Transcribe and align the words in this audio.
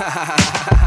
ha 0.00 0.08
ha 0.08 0.24
ha 0.24 0.36
ha 0.64 0.79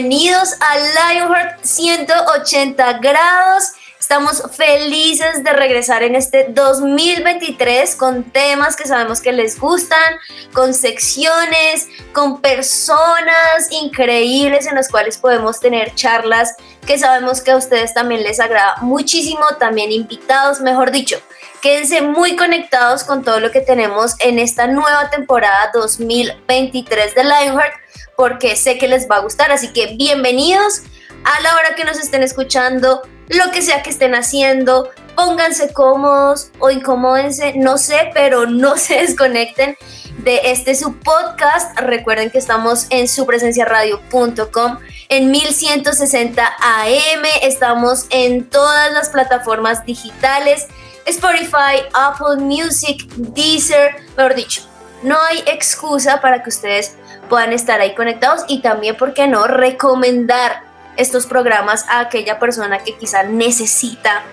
Bienvenidos 0.00 0.54
a 0.60 0.78
Lionheart 1.12 1.64
180 1.64 2.98
grados. 3.00 3.72
Estamos 4.10 4.42
felices 4.56 5.44
de 5.44 5.52
regresar 5.52 6.02
en 6.02 6.16
este 6.16 6.46
2023 6.48 7.94
con 7.94 8.24
temas 8.24 8.74
que 8.74 8.88
sabemos 8.88 9.20
que 9.20 9.32
les 9.32 9.60
gustan, 9.60 10.14
con 10.54 10.72
secciones, 10.72 11.88
con 12.14 12.40
personas 12.40 13.70
increíbles 13.70 14.66
en 14.66 14.76
las 14.76 14.88
cuales 14.88 15.18
podemos 15.18 15.60
tener 15.60 15.94
charlas 15.94 16.56
que 16.86 16.96
sabemos 16.98 17.42
que 17.42 17.50
a 17.50 17.58
ustedes 17.58 17.92
también 17.92 18.22
les 18.22 18.40
agrada 18.40 18.76
muchísimo, 18.80 19.44
también 19.60 19.92
invitados, 19.92 20.62
mejor 20.62 20.90
dicho. 20.90 21.20
Quédense 21.60 22.00
muy 22.00 22.34
conectados 22.34 23.04
con 23.04 23.22
todo 23.22 23.40
lo 23.40 23.50
que 23.50 23.60
tenemos 23.60 24.14
en 24.20 24.38
esta 24.38 24.68
nueva 24.68 25.10
temporada 25.10 25.70
2023 25.74 27.14
de 27.14 27.24
Lionheart 27.24 27.74
porque 28.16 28.56
sé 28.56 28.78
que 28.78 28.88
les 28.88 29.06
va 29.06 29.16
a 29.16 29.20
gustar, 29.20 29.52
así 29.52 29.70
que 29.70 29.96
bienvenidos 29.96 30.80
a 31.24 31.42
la 31.42 31.54
hora 31.56 31.74
que 31.76 31.84
nos 31.84 31.98
estén 31.98 32.22
escuchando, 32.22 33.02
lo 33.28 33.50
que 33.50 33.62
sea 33.62 33.82
que 33.82 33.90
estén 33.90 34.14
haciendo, 34.14 34.90
pónganse 35.14 35.72
cómodos 35.72 36.50
o 36.58 36.70
incomódense, 36.70 37.54
no 37.56 37.78
sé, 37.78 38.10
pero 38.14 38.46
no 38.46 38.76
se 38.78 38.96
desconecten 38.96 39.76
de 40.18 40.40
este 40.44 40.74
su 40.74 40.94
podcast. 40.98 41.78
Recuerden 41.78 42.30
que 42.30 42.38
estamos 42.38 42.86
en 42.90 43.08
supresenciaradio.com 43.08 44.78
en 45.08 45.30
1160 45.30 46.44
AM, 46.60 47.24
estamos 47.42 48.06
en 48.10 48.48
todas 48.48 48.92
las 48.92 49.08
plataformas 49.08 49.84
digitales, 49.86 50.66
Spotify, 51.06 51.82
Apple 51.94 52.36
Music, 52.44 53.06
Deezer, 53.16 53.96
mejor 54.16 54.34
dicho, 54.34 54.62
no 55.02 55.16
hay 55.30 55.42
excusa 55.46 56.20
para 56.20 56.42
que 56.42 56.50
ustedes 56.50 56.96
puedan 57.30 57.52
estar 57.52 57.80
ahí 57.80 57.94
conectados 57.94 58.44
y 58.48 58.60
también, 58.60 58.96
¿por 58.96 59.14
qué 59.14 59.26
no?, 59.26 59.46
recomendar 59.46 60.67
estos 60.98 61.24
programas 61.26 61.86
a 61.88 62.00
aquella 62.00 62.38
persona 62.38 62.80
que 62.80 62.96
quizá 62.96 63.22
necesita 63.22 64.24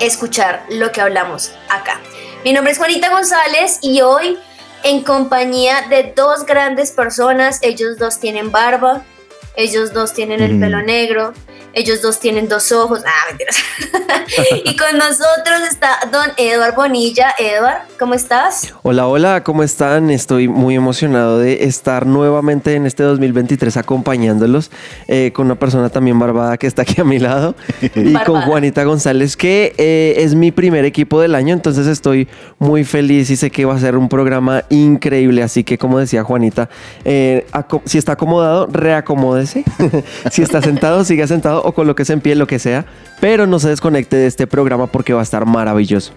escuchar 0.00 0.64
lo 0.70 0.90
que 0.90 1.00
hablamos 1.00 1.52
acá. 1.68 2.00
Mi 2.42 2.52
nombre 2.52 2.72
es 2.72 2.78
Juanita 2.78 3.10
González 3.10 3.78
y 3.82 4.00
hoy 4.00 4.38
en 4.82 5.02
compañía 5.02 5.82
de 5.90 6.12
dos 6.16 6.46
grandes 6.46 6.90
personas, 6.90 7.58
ellos 7.62 7.98
dos 7.98 8.18
tienen 8.18 8.50
barba, 8.50 9.04
ellos 9.56 9.92
dos 9.92 10.14
tienen 10.14 10.40
el 10.40 10.58
pelo 10.58 10.80
negro, 10.82 11.34
ellos 11.72 12.02
dos 12.02 12.18
tienen 12.18 12.48
dos 12.48 12.72
ojos. 12.72 13.00
Ah, 13.06 13.28
mentiras. 13.28 13.56
y 14.64 14.76
con 14.76 14.98
nosotros 14.98 15.60
está 15.70 15.98
don 16.10 16.30
Edward 16.36 16.74
Bonilla. 16.74 17.34
Edward, 17.38 17.82
¿cómo 17.98 18.14
estás? 18.14 18.72
Hola, 18.82 19.06
hola, 19.06 19.42
¿cómo 19.44 19.62
están? 19.62 20.10
Estoy 20.10 20.48
muy 20.48 20.74
emocionado 20.74 21.38
de 21.38 21.64
estar 21.64 22.06
nuevamente 22.06 22.74
en 22.74 22.86
este 22.86 23.02
2023 23.02 23.76
acompañándolos 23.76 24.70
eh, 25.08 25.32
con 25.34 25.46
una 25.46 25.54
persona 25.54 25.88
también 25.90 26.18
barbada 26.18 26.56
que 26.58 26.66
está 26.66 26.82
aquí 26.82 27.00
a 27.00 27.04
mi 27.04 27.18
lado 27.18 27.54
y 27.94 28.14
con 28.24 28.42
Juanita 28.42 28.84
González, 28.84 29.36
que 29.36 29.74
eh, 29.78 30.14
es 30.18 30.34
mi 30.34 30.50
primer 30.52 30.84
equipo 30.84 31.20
del 31.20 31.34
año. 31.34 31.54
Entonces 31.54 31.86
estoy 31.86 32.28
muy 32.58 32.84
feliz 32.84 33.30
y 33.30 33.36
sé 33.36 33.50
que 33.50 33.64
va 33.64 33.74
a 33.74 33.78
ser 33.78 33.96
un 33.96 34.08
programa 34.08 34.64
increíble. 34.70 35.42
Así 35.42 35.64
que, 35.64 35.78
como 35.78 35.98
decía 35.98 36.24
Juanita, 36.24 36.68
eh, 37.04 37.46
si 37.84 37.98
está 37.98 38.12
acomodado, 38.12 38.66
reacomódese. 38.66 39.64
si 40.30 40.42
está 40.42 40.60
sentado, 40.62 41.04
siga 41.04 41.26
sentado 41.26 41.59
o 41.60 41.72
colóquese 41.72 42.12
en 42.12 42.20
pie, 42.20 42.34
lo 42.34 42.46
que 42.46 42.58
sea, 42.58 42.84
pero 43.20 43.46
no 43.46 43.58
se 43.58 43.68
desconecte 43.68 44.16
de 44.16 44.26
este 44.26 44.46
programa 44.46 44.86
porque 44.86 45.12
va 45.12 45.20
a 45.20 45.22
estar 45.22 45.46
maravilloso. 45.46 46.12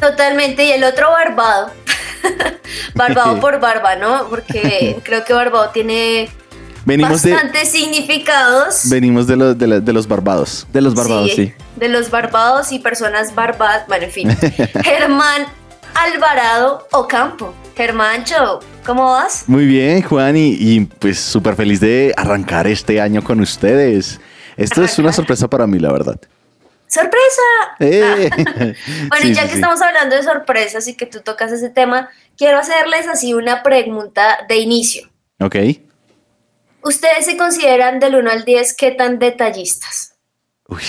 Totalmente, 0.00 0.64
y 0.64 0.72
el 0.72 0.84
otro 0.84 1.10
barbado. 1.10 1.70
barbado 2.94 3.40
por 3.40 3.60
barba, 3.60 3.96
¿no? 3.96 4.28
Porque 4.28 4.98
creo 5.04 5.24
que 5.24 5.32
barbado 5.32 5.70
tiene 5.70 6.30
venimos 6.84 7.22
bastantes 7.22 7.68
significados. 7.68 8.88
Venimos 8.88 9.26
de, 9.26 9.36
los, 9.36 9.58
de, 9.58 9.92
los 9.92 10.08
barbados. 10.08 10.66
De 10.72 10.80
los 10.80 10.94
barbados, 10.94 11.32
sí, 11.34 11.52
De 11.76 11.88
los 11.88 12.10
barbados 12.10 12.72
y 12.72 12.78
personas 12.78 13.34
barbadas. 13.34 13.86
Bueno, 13.86 14.04
en 14.04 14.10
fin. 14.10 14.36
Germán 14.82 15.46
Alvarado 15.94 16.86
Ocampo. 16.92 17.54
Germancho, 17.76 18.60
¿cómo 18.84 19.10
vas? 19.10 19.44
Muy 19.46 19.64
bien, 19.64 20.02
Juan, 20.02 20.36
y, 20.36 20.54
y 20.58 20.80
pues 20.80 21.18
súper 21.18 21.56
feliz 21.56 21.80
de 21.80 22.12
arrancar 22.16 22.66
este 22.66 23.00
año 23.00 23.22
con 23.22 23.40
ustedes. 23.40 24.20
Esto 24.60 24.84
es 24.84 24.98
una 24.98 25.10
sorpresa 25.10 25.48
para 25.48 25.66
mí, 25.66 25.78
la 25.78 25.90
verdad. 25.90 26.20
¡Sorpresa! 26.86 27.42
Eh. 27.78 28.30
Ah. 28.30 28.36
bueno, 29.08 29.28
ya 29.32 29.48
que 29.48 29.54
estamos 29.54 29.80
hablando 29.80 30.16
de 30.16 30.22
sorpresas 30.22 30.86
y 30.86 30.96
que 30.96 31.06
tú 31.06 31.20
tocas 31.20 31.50
ese 31.50 31.70
tema, 31.70 32.10
quiero 32.36 32.58
hacerles 32.58 33.08
así 33.08 33.32
una 33.32 33.62
pregunta 33.62 34.44
de 34.48 34.56
inicio. 34.56 35.08
Ok. 35.40 35.56
¿Ustedes 36.82 37.24
se 37.24 37.38
consideran 37.38 38.00
del 38.00 38.16
1 38.16 38.30
al 38.30 38.44
10 38.44 38.74
qué 38.74 38.90
tan 38.90 39.18
detallistas? 39.18 40.16
Uy. 40.68 40.82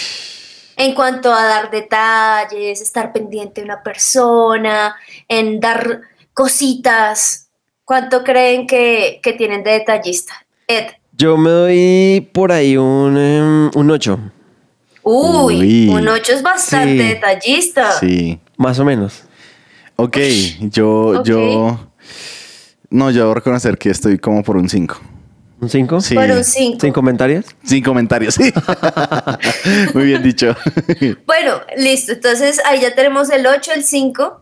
En 0.76 0.94
cuanto 0.94 1.34
a 1.34 1.46
dar 1.46 1.72
detalles, 1.72 2.82
estar 2.82 3.14
pendiente 3.14 3.62
de 3.62 3.66
una 3.66 3.84
persona, 3.84 4.96
en 5.30 5.62
dar 5.62 6.02
cositas, 6.34 7.50
¿cuánto 7.86 8.24
creen 8.24 8.68
que, 8.68 9.22
que 9.24 9.32
tienen 9.34 9.64
de 9.64 9.72
detallista? 9.72 10.46
Ed. 10.68 10.88
Yo 11.22 11.38
me 11.38 11.52
doy 11.52 12.30
por 12.34 12.52
ahí 12.52 12.78
un, 12.78 13.16
8. 13.76 14.14
Em, 14.14 14.32
Uy, 15.04 15.88
un 15.88 16.08
8 16.08 16.34
es 16.34 16.42
bastante 16.42 17.04
detallista. 17.04 17.92
Sí. 17.92 18.40
Más 18.58 18.80
o 18.80 18.86
menos. 18.86 19.22
Ok, 19.98 20.18
yo, 20.62 21.24
yo. 21.24 21.80
No, 22.90 23.12
yo 23.12 23.22
debo 23.22 23.36
reconocer 23.36 23.78
que 23.78 23.92
estoy 23.92 24.18
como 24.18 24.42
por 24.42 24.58
un 24.58 24.68
5. 24.68 25.00
¿Un 25.60 25.70
5? 25.70 26.02
Sí. 26.02 26.16
Por 26.16 26.24
un 26.24 26.44
5. 26.44 26.80
¿Sin 26.82 26.92
comentarios? 26.92 27.46
Sin 27.64 27.84
comentarios, 27.84 28.34
sí. 28.34 28.52
Muy 29.94 30.06
bien 30.06 30.24
dicho. 30.24 30.56
bueno, 31.28 31.62
listo. 31.78 32.14
Entonces 32.14 32.60
ahí 32.66 32.82
ya 32.82 32.96
tenemos 32.96 33.30
el 33.30 33.46
8, 33.46 33.74
el 33.76 33.84
5. 33.84 34.42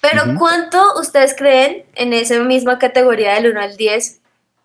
Pero 0.00 0.36
¿cuánto 0.36 0.98
ustedes 0.98 1.36
creen 1.38 1.84
en 1.94 2.12
esa 2.12 2.40
misma 2.40 2.80
categoría 2.80 3.34
del 3.34 3.52
1 3.52 3.60
al 3.60 3.76
10 3.76 4.21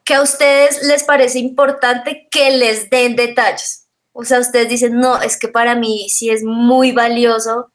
que 0.08 0.16
a 0.16 0.22
ustedes 0.22 0.82
les 0.84 1.04
parece 1.04 1.38
importante 1.38 2.30
que 2.32 2.56
les 2.56 2.90
den 2.90 3.18
detalles. 3.18 3.88
O 4.14 4.24
sea, 4.24 4.40
ustedes 4.40 4.70
dicen, 4.70 4.98
no, 4.98 5.22
es 5.22 5.38
que 5.38 5.50
para 5.50 5.76
mí 5.76 6.08
sí 6.10 6.30
es 6.30 6.44
muy 6.44 6.94
valioso 6.94 7.72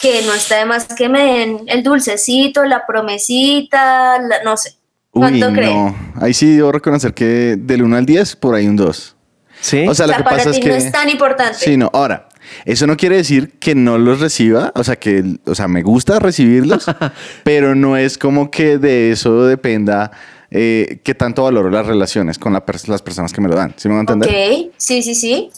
que 0.00 0.22
no 0.22 0.32
está 0.32 0.56
de 0.56 0.64
más 0.64 0.86
que 0.86 1.10
me 1.10 1.22
den 1.22 1.60
el 1.66 1.82
dulcecito, 1.82 2.64
la 2.64 2.86
promesita, 2.86 4.18
no 4.44 4.56
sé. 4.56 4.76
¿Cuánto 5.10 5.52
creen? 5.52 5.74
No, 5.74 5.96
ahí 6.22 6.32
sí 6.32 6.56
debo 6.56 6.72
reconocer 6.72 7.12
que 7.12 7.56
del 7.58 7.82
1 7.82 7.96
al 7.98 8.06
10, 8.06 8.36
por 8.36 8.54
ahí 8.54 8.66
un 8.66 8.76
2. 8.76 9.16
Sí. 9.60 9.86
O 9.86 9.94
sea, 9.94 10.06
lo 10.06 10.14
que 10.14 10.22
para 10.22 10.36
pasa 10.36 10.50
ti 10.50 10.58
es 10.58 10.64
que 10.64 10.70
no 10.70 10.74
es 10.74 10.90
tan 10.90 11.10
importante. 11.10 11.58
Sí, 11.58 11.76
no. 11.76 11.90
Ahora, 11.92 12.28
eso 12.64 12.86
no 12.86 12.96
quiere 12.96 13.16
decir 13.16 13.58
que 13.58 13.74
no 13.74 13.98
los 13.98 14.20
reciba, 14.20 14.72
o 14.74 14.84
sea, 14.84 14.96
que, 14.96 15.22
o 15.44 15.54
sea, 15.54 15.68
me 15.68 15.82
gusta 15.82 16.18
recibirlos, 16.18 16.86
pero 17.44 17.74
no 17.74 17.96
es 17.98 18.16
como 18.16 18.50
que 18.50 18.78
de 18.78 19.12
eso 19.12 19.44
dependa 19.44 20.12
eh, 20.50 21.00
qué 21.02 21.14
tanto 21.14 21.44
valoro 21.44 21.70
las 21.70 21.86
relaciones 21.86 22.38
con 22.38 22.52
las 22.52 22.62
personas 22.62 23.32
que 23.32 23.40
me 23.40 23.48
lo 23.48 23.54
dan. 23.54 23.74
¿Sí 23.76 23.88
me 23.88 23.94
van 23.94 24.08
a 24.08 24.12
entender? 24.12 24.28
Ok, 24.28 24.72
sí, 24.76 25.02
sí, 25.02 25.14
sí. 25.14 25.50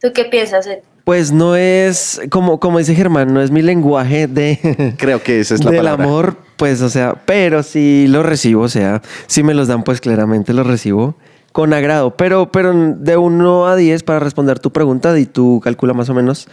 ¿Tú 0.00 0.12
qué 0.12 0.24
piensas? 0.24 0.68
Pues 1.04 1.32
no 1.32 1.56
es, 1.56 2.20
como, 2.30 2.58
como 2.60 2.78
dice 2.78 2.94
Germán, 2.94 3.32
no 3.32 3.40
es 3.40 3.50
mi 3.50 3.62
lenguaje 3.62 4.26
de... 4.26 4.94
Creo 4.98 5.22
que 5.22 5.40
esa 5.40 5.54
es 5.54 5.64
la 5.64 5.70
del 5.70 5.86
amor, 5.86 6.36
pues, 6.56 6.82
o 6.82 6.88
sea, 6.90 7.14
pero 7.24 7.62
si 7.62 8.08
lo 8.08 8.22
recibo, 8.22 8.62
o 8.62 8.68
sea, 8.68 9.02
si 9.26 9.42
me 9.42 9.54
los 9.54 9.68
dan, 9.68 9.84
pues 9.84 10.00
claramente 10.00 10.52
los 10.52 10.66
recibo 10.66 11.16
con 11.52 11.72
agrado. 11.72 12.16
Pero, 12.16 12.50
pero 12.52 12.74
de 12.74 13.16
1 13.16 13.66
a 13.66 13.76
10 13.76 14.02
para 14.02 14.18
responder 14.18 14.58
tu 14.58 14.72
pregunta 14.72 15.18
y 15.18 15.26
tú 15.26 15.60
calcula 15.62 15.94
más 15.94 16.10
o 16.10 16.14
menos 16.14 16.48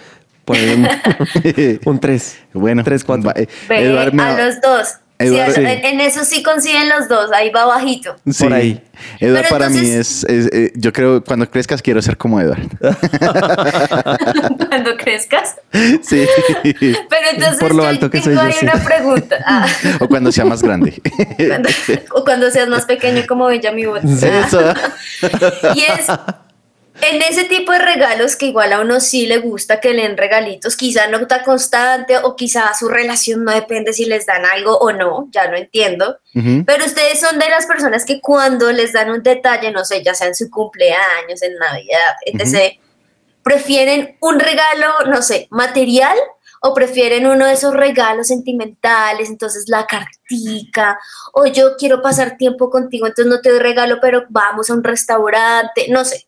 por 0.45 0.55
un 0.55 1.99
3. 1.99 2.37
bueno. 2.53 2.83
3, 2.83 3.03
4. 3.03 3.33
a 3.35 4.45
los 4.45 4.61
dos 4.61 4.87
en, 5.19 6.01
eso 6.01 6.23
sí 6.25 6.43
consiguen 6.43 6.89
los 6.89 7.07
dos, 7.07 7.31
ahí 7.31 7.49
va 7.49 7.65
bajito. 7.65 8.15
Por 8.39 8.53
ahí. 8.53 8.81
Eduard 9.19 9.47
para 9.49 9.69
mí 9.69 9.89
es, 9.89 10.25
eh, 10.29 10.71
yo 10.75 10.91
creo, 10.93 11.23
cuando 11.23 11.49
crezcas 11.49 11.81
quiero 11.81 12.01
ser 12.01 12.17
como 12.17 12.39
Eduard. 12.41 12.61
cuando 14.69 14.97
crezcas. 14.97 15.55
Sí. 16.01 16.25
Pero 16.63 17.27
Entonces, 17.31 17.59
Por 17.59 17.75
lo 17.75 17.85
alto 17.85 18.09
que 18.09 18.21
tengo 18.21 18.41
soy 18.41 18.47
ahí 18.47 18.53
yo, 18.53 18.59
sí. 18.59 18.65
una 18.65 18.83
pregunta. 18.83 19.37
Ah, 19.45 19.67
O 19.99 20.07
cuando 20.07 20.31
sea 20.31 20.45
más 20.45 20.61
grande. 20.61 21.01
cuando- 21.47 21.69
o 22.15 22.23
cuando 22.23 22.49
seas 22.51 22.67
más 22.69 22.85
pequeño 22.85 23.23
como 23.27 23.45
Benjamin 23.47 23.89
Button. 23.89 24.17
Sí. 24.17 24.27
Ah. 24.29 24.45
Eso. 24.47 24.73
Y 25.75 25.81
es 25.81 26.07
en 27.01 27.21
ese 27.21 27.45
tipo 27.45 27.71
de 27.71 27.79
regalos 27.79 28.35
que 28.35 28.47
igual 28.47 28.71
a 28.71 28.79
uno 28.79 28.99
sí 28.99 29.25
le 29.25 29.39
gusta 29.39 29.79
que 29.79 29.93
le 29.93 30.03
den 30.03 30.17
regalitos, 30.17 30.77
quizá 30.77 31.07
no 31.07 31.25
tan 31.27 31.43
constante 31.43 32.17
o 32.19 32.35
quizá 32.35 32.73
su 32.73 32.87
relación 32.87 33.43
no 33.43 33.51
depende 33.51 33.93
si 33.93 34.05
les 34.05 34.25
dan 34.25 34.45
algo 34.45 34.77
o 34.77 34.91
no, 34.91 35.27
ya 35.31 35.47
no 35.49 35.57
entiendo. 35.57 36.17
Pero 36.33 36.85
ustedes 36.85 37.19
son 37.19 37.39
de 37.39 37.49
las 37.49 37.65
personas 37.65 38.05
que 38.05 38.21
cuando 38.21 38.71
les 38.71 38.93
dan 38.93 39.09
un 39.09 39.23
detalle, 39.23 39.71
no 39.71 39.83
sé, 39.85 40.03
ya 40.03 40.13
sea 40.13 40.27
en 40.27 40.35
su 40.35 40.49
cumpleaños, 40.49 41.41
en 41.41 41.55
Navidad, 41.55 42.13
etc., 42.25 42.79
prefieren 43.43 44.15
un 44.21 44.39
regalo, 44.39 44.87
no 45.07 45.21
sé, 45.21 45.47
material 45.49 46.17
o 46.61 46.73
prefieren 46.73 47.27
uno 47.27 47.45
de 47.45 47.53
esos 47.53 47.73
regalos 47.73 48.27
sentimentales, 48.27 49.29
entonces 49.29 49.65
la 49.67 49.85
cartica, 49.85 50.97
o 51.33 51.45
yo 51.45 51.75
quiero 51.75 52.01
pasar 52.01 52.37
tiempo 52.37 52.69
contigo, 52.69 53.05
entonces 53.05 53.29
no 53.29 53.41
te 53.41 53.49
doy 53.49 53.59
regalo, 53.59 53.97
pero 54.01 54.23
vamos 54.29 54.69
a 54.69 54.73
un 54.73 54.83
restaurante, 54.83 55.87
no 55.89 56.05
sé. 56.05 56.27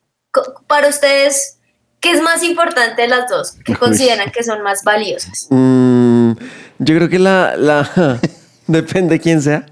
Para 0.67 0.87
ustedes, 0.89 1.57
¿qué 1.99 2.11
es 2.11 2.21
más 2.21 2.43
importante 2.43 3.01
de 3.01 3.07
las 3.07 3.29
dos? 3.29 3.53
¿Qué 3.63 3.73
Uy. 3.73 3.77
consideran 3.77 4.31
que 4.31 4.43
son 4.43 4.61
más 4.63 4.83
valiosas? 4.83 5.47
Mm, 5.49 6.31
yo 6.79 6.95
creo 6.95 7.09
que 7.09 7.19
la, 7.19 7.55
la 7.57 8.19
depende 8.67 9.19
quién 9.19 9.41
sea. 9.41 9.65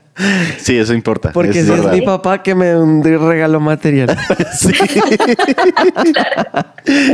Sí, 0.60 0.78
eso 0.78 0.94
importa. 0.94 1.32
Porque 1.32 1.62
es 1.62 1.66
si 1.66 1.74
es 1.74 1.86
mi 1.88 2.02
papá 2.02 2.44
que 2.44 2.54
me 2.54 2.68
dé 2.68 2.78
un 2.78 3.04
regalo 3.04 3.60
material. 3.60 4.16
Sí. 4.54 4.72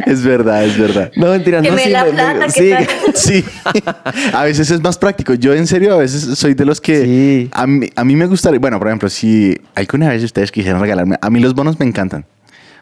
es 0.05 0.23
verdad, 0.23 0.63
es 0.65 0.77
verdad. 0.77 1.11
No, 1.15 1.27
mentira, 1.27 1.61
Que 1.61 1.69
no, 1.69 1.75
me 1.75 1.83
sí, 1.83 1.89
la 1.89 2.05
me- 2.05 2.11
plata, 2.11 2.33
me- 2.47 2.51
sí. 2.51 2.73
Sí, 3.15 3.45
a 4.33 4.43
veces 4.43 4.71
es 4.71 4.81
más 4.81 4.97
práctico. 4.97 5.33
Yo 5.33 5.53
en 5.53 5.67
serio 5.67 5.93
a 5.93 5.97
veces 5.97 6.37
soy 6.37 6.53
de 6.53 6.65
los 6.65 6.81
que 6.81 7.03
Sí. 7.05 7.49
a, 7.53 7.67
mí, 7.67 7.89
a 7.95 8.03
mí 8.03 8.15
me 8.15 8.25
gustaría, 8.25 8.59
bueno, 8.59 8.77
por 8.79 8.87
ejemplo, 8.87 9.09
si 9.09 9.59
alguna 9.75 10.09
vez 10.09 10.23
ustedes 10.23 10.51
quisieran 10.51 10.81
regalarme, 10.81 11.17
a 11.21 11.29
mí 11.29 11.39
los 11.39 11.53
bonos 11.53 11.79
me 11.79 11.85
encantan. 11.85 12.25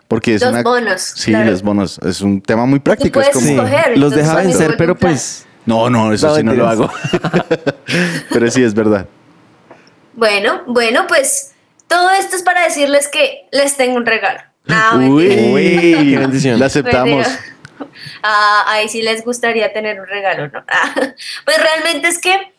Porque 0.08 0.36
es 0.36 0.42
Los 0.42 0.52
una... 0.52 0.64
bonos, 0.64 1.02
Sí, 1.02 1.32
claro. 1.32 1.52
los 1.52 1.62
bonos. 1.62 2.00
Es 2.00 2.22
un 2.22 2.42
tema 2.42 2.66
muy 2.66 2.80
práctico. 2.80 3.20
Es 3.20 3.30
puedes 3.30 3.36
como... 3.36 3.48
Sí, 3.48 3.54
escoger, 3.54 3.98
los 3.98 4.14
deja 4.16 4.36
vencer, 4.36 4.76
pero 4.78 4.96
pues 4.96 5.46
No, 5.66 5.90
no, 5.90 6.14
eso 6.14 6.28
No, 6.30 6.36
sí 6.36 6.44
no 6.44 6.54
lo 6.54 6.68
hago. 6.68 6.90
pero 8.32 8.50
sí, 8.50 8.64
es 8.64 8.74
verdad. 8.74 9.06
Bueno, 10.14 10.64
bueno, 10.68 11.06
pues 11.08 11.52
todo 11.88 12.10
esto 12.12 12.36
es 12.38 12.44
para 12.44 12.64
decirles 12.64 13.08
que 13.08 13.48
les 13.52 13.76
tengo 13.78 13.98
un 13.98 14.06
regalo. 14.06 14.40
No, 14.66 14.98
Uy. 15.14 15.28
Uy, 15.28 16.10
qué 16.12 16.18
bendición. 16.18 16.60
La 16.60 16.66
aceptamos. 16.68 17.28
Ah, 18.24 18.66
ahí 18.68 18.90
sí 18.90 19.02
les 19.02 19.24
gustaría 19.24 19.72
tener 19.72 20.00
un 20.00 20.08
regalo, 20.08 20.48
¿no? 20.48 20.64
Ah, 20.68 20.94
pues 21.46 21.58
realmente 21.62 22.08
es 22.08 22.18
que 22.20 22.54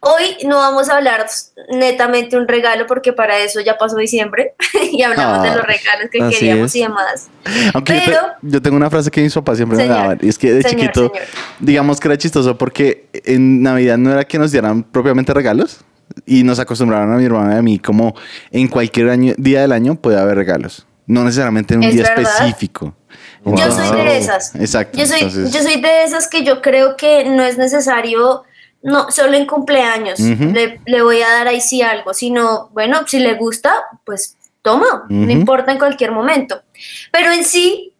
hoy 0.00 0.36
no 0.46 0.56
vamos 0.56 0.88
a 0.88 0.96
hablar 0.96 1.26
netamente 1.70 2.36
un 2.36 2.48
regalo 2.48 2.86
porque 2.86 3.12
para 3.12 3.38
eso 3.38 3.60
ya 3.60 3.76
pasó 3.78 3.96
diciembre 3.96 4.54
y 4.92 5.02
hablamos 5.02 5.42
de 5.42 5.48
Ah, 5.50 5.56
los 5.56 5.66
regalos 5.66 6.08
que 6.10 6.18
queríamos 6.30 6.66
es. 6.70 6.76
y 6.76 6.82
demás. 6.82 7.28
Aunque 7.74 7.94
yo, 7.94 8.00
te- 8.00 8.06
Pero- 8.06 8.26
yo 8.42 8.62
tengo 8.62 8.76
una 8.76 8.90
frase 8.90 9.10
que 9.10 9.20
mis 9.22 9.34
papás 9.34 9.56
siempre 9.56 9.76
Señor, 9.76 9.94
me 9.96 10.00
daban. 10.02 10.18
Y 10.22 10.28
es 10.28 10.38
que 10.38 10.52
de 10.52 10.62
señor, 10.62 10.80
chiquito, 10.92 11.08
señor. 11.12 11.28
digamos 11.58 12.00
que 12.00 12.08
era 12.08 12.18
chistoso 12.18 12.56
porque 12.58 13.06
en 13.24 13.62
Navidad 13.62 13.98
no 13.98 14.12
era 14.12 14.24
que 14.24 14.38
nos 14.38 14.52
dieran 14.52 14.82
propiamente 14.82 15.32
regalos. 15.34 15.84
Y 16.26 16.42
nos 16.42 16.58
acostumbraron 16.58 17.12
a 17.12 17.16
mi 17.18 17.24
hermana 17.24 17.54
y 17.54 17.58
a 17.58 17.62
mí 17.62 17.78
como 17.78 18.16
en 18.50 18.66
cualquier 18.66 19.10
año, 19.10 19.32
día 19.38 19.60
del 19.60 19.70
año 19.70 19.94
puede 19.94 20.18
haber 20.18 20.34
regalos. 20.36 20.84
No 21.06 21.22
necesariamente 21.22 21.74
en 21.74 21.80
un 21.80 21.86
Es 21.86 21.94
día 21.94 22.02
verdad. 22.02 22.32
específico. 22.32 22.96
Yo 23.44 23.70
soy 23.70 23.96
de 24.04 24.18
esas. 24.18 24.54
Exacto. 24.56 24.98
Yo 24.98 25.06
soy, 25.06 25.18
entonces- 25.20 25.52
yo 25.52 25.62
soy 25.62 25.80
de 25.80 26.02
esas 26.04 26.26
que 26.28 26.42
yo 26.42 26.62
creo 26.62 26.96
que 26.96 27.24
no 27.26 27.44
es 27.44 27.58
necesario, 27.58 28.42
no, 28.82 29.10
solo 29.10 29.36
en 29.36 29.46
cumpleaños 29.46 30.18
le, 30.20 30.80
le 30.86 31.02
voy 31.02 31.20
a 31.22 31.28
dar 31.28 31.48
ahí 31.48 31.60
sí 31.60 31.82
algo, 31.82 32.14
sino, 32.14 32.68
bueno, 32.72 33.06
si 33.06 33.18
le 33.18 33.34
gusta, 33.34 33.74
pues 34.04 34.36
toma, 34.62 35.04
no 35.08 35.22
Ujú. 35.22 35.30
importa 35.30 35.72
en 35.72 35.78
cualquier 35.78 36.12
momento. 36.12 36.62
Pero 37.12 37.30
en 37.32 37.44
sí, 37.44 37.94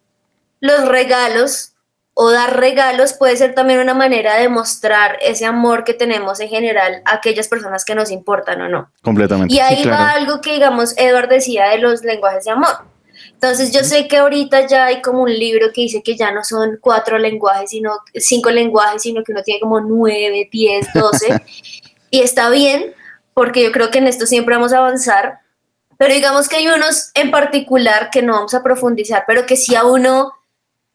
los 0.59 0.87
regalos 0.87 1.73
o 2.13 2.29
dar 2.29 2.59
regalos 2.59 3.13
puede 3.13 3.37
ser 3.37 3.55
también 3.55 3.79
una 3.79 3.93
manera 3.93 4.35
de 4.35 4.49
mostrar 4.49 5.17
ese 5.21 5.45
amor 5.45 5.83
que 5.83 5.93
tenemos 5.93 6.39
en 6.39 6.49
general 6.49 7.01
a 7.05 7.15
aquellas 7.15 7.47
personas 7.47 7.85
que 7.85 7.95
nos 7.95 8.11
importan 8.11 8.61
o 8.61 8.69
no. 8.69 8.91
Completamente. 9.01 9.53
Y 9.53 9.59
ahí 9.59 9.83
claro. 9.83 10.03
va 10.03 10.11
algo 10.11 10.41
que, 10.41 10.53
digamos, 10.53 10.93
Edward 10.97 11.29
decía 11.29 11.69
de 11.69 11.77
los 11.77 12.03
lenguajes 12.03 12.45
de 12.45 12.51
amor. 12.51 12.85
Entonces, 13.41 13.71
yo 13.71 13.83
sé 13.83 14.07
que 14.07 14.17
ahorita 14.17 14.67
ya 14.67 14.85
hay 14.85 15.01
como 15.01 15.23
un 15.23 15.33
libro 15.33 15.73
que 15.73 15.81
dice 15.81 16.03
que 16.03 16.15
ya 16.15 16.31
no 16.31 16.43
son 16.43 16.77
cuatro 16.79 17.17
lenguajes, 17.17 17.71
sino 17.71 17.97
cinco 18.13 18.51
lenguajes, 18.51 19.01
sino 19.01 19.23
que 19.23 19.31
uno 19.31 19.41
tiene 19.41 19.59
como 19.59 19.81
nueve, 19.81 20.47
diez, 20.51 20.87
doce. 20.93 21.41
y 22.11 22.21
está 22.21 22.51
bien, 22.51 22.93
porque 23.33 23.63
yo 23.63 23.71
creo 23.71 23.89
que 23.89 23.97
en 23.97 24.05
esto 24.05 24.27
siempre 24.27 24.55
vamos 24.55 24.73
a 24.73 24.77
avanzar. 24.77 25.39
Pero 25.97 26.13
digamos 26.13 26.49
que 26.49 26.57
hay 26.57 26.67
unos 26.67 27.09
en 27.15 27.31
particular 27.31 28.11
que 28.11 28.21
no 28.21 28.33
vamos 28.33 28.53
a 28.53 28.61
profundizar, 28.61 29.23
pero 29.25 29.47
que 29.47 29.57
sí 29.57 29.73
a 29.73 29.85
uno 29.85 30.33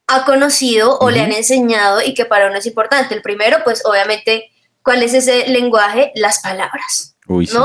ha 0.07 0.25
conocido 0.25 1.01
o 1.01 1.11
le 1.11 1.23
han 1.23 1.33
enseñado 1.33 2.01
y 2.01 2.15
que 2.15 2.27
para 2.27 2.47
uno 2.47 2.59
es 2.59 2.67
importante. 2.67 3.17
El 3.17 3.23
primero, 3.23 3.59
pues 3.65 3.85
obviamente, 3.85 4.53
¿cuál 4.85 5.03
es 5.03 5.15
ese 5.15 5.49
lenguaje? 5.49 6.13
Las 6.15 6.43
palabras. 6.43 7.17
Uy, 7.27 7.49
sí. 7.49 7.57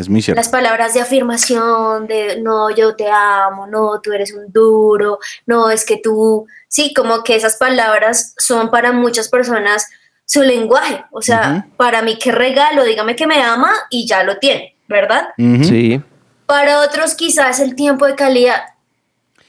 Es 0.00 0.08
muy 0.08 0.22
cierto. 0.22 0.40
Las 0.40 0.48
palabras 0.48 0.94
de 0.94 1.00
afirmación, 1.00 2.06
de 2.06 2.40
no, 2.40 2.74
yo 2.74 2.96
te 2.96 3.10
amo, 3.10 3.66
no, 3.66 4.00
tú 4.00 4.12
eres 4.12 4.32
un 4.32 4.50
duro, 4.50 5.18
no, 5.46 5.70
es 5.70 5.84
que 5.84 5.98
tú, 5.98 6.46
sí, 6.68 6.94
como 6.94 7.22
que 7.22 7.36
esas 7.36 7.56
palabras 7.56 8.34
son 8.38 8.70
para 8.70 8.92
muchas 8.92 9.28
personas 9.28 9.86
su 10.24 10.42
lenguaje. 10.42 11.04
O 11.10 11.20
sea, 11.20 11.66
para 11.76 12.00
mí, 12.00 12.18
qué 12.18 12.32
regalo, 12.32 12.84
dígame 12.84 13.14
que 13.14 13.26
me 13.26 13.42
ama 13.42 13.72
y 13.90 14.06
ya 14.06 14.22
lo 14.22 14.38
tiene, 14.38 14.74
¿verdad? 14.88 15.28
Sí. 15.36 16.00
Para 16.46 16.80
otros 16.80 17.14
quizás 17.14 17.60
el 17.60 17.74
tiempo 17.74 18.06
de 18.06 18.14
calidad. 18.14 18.62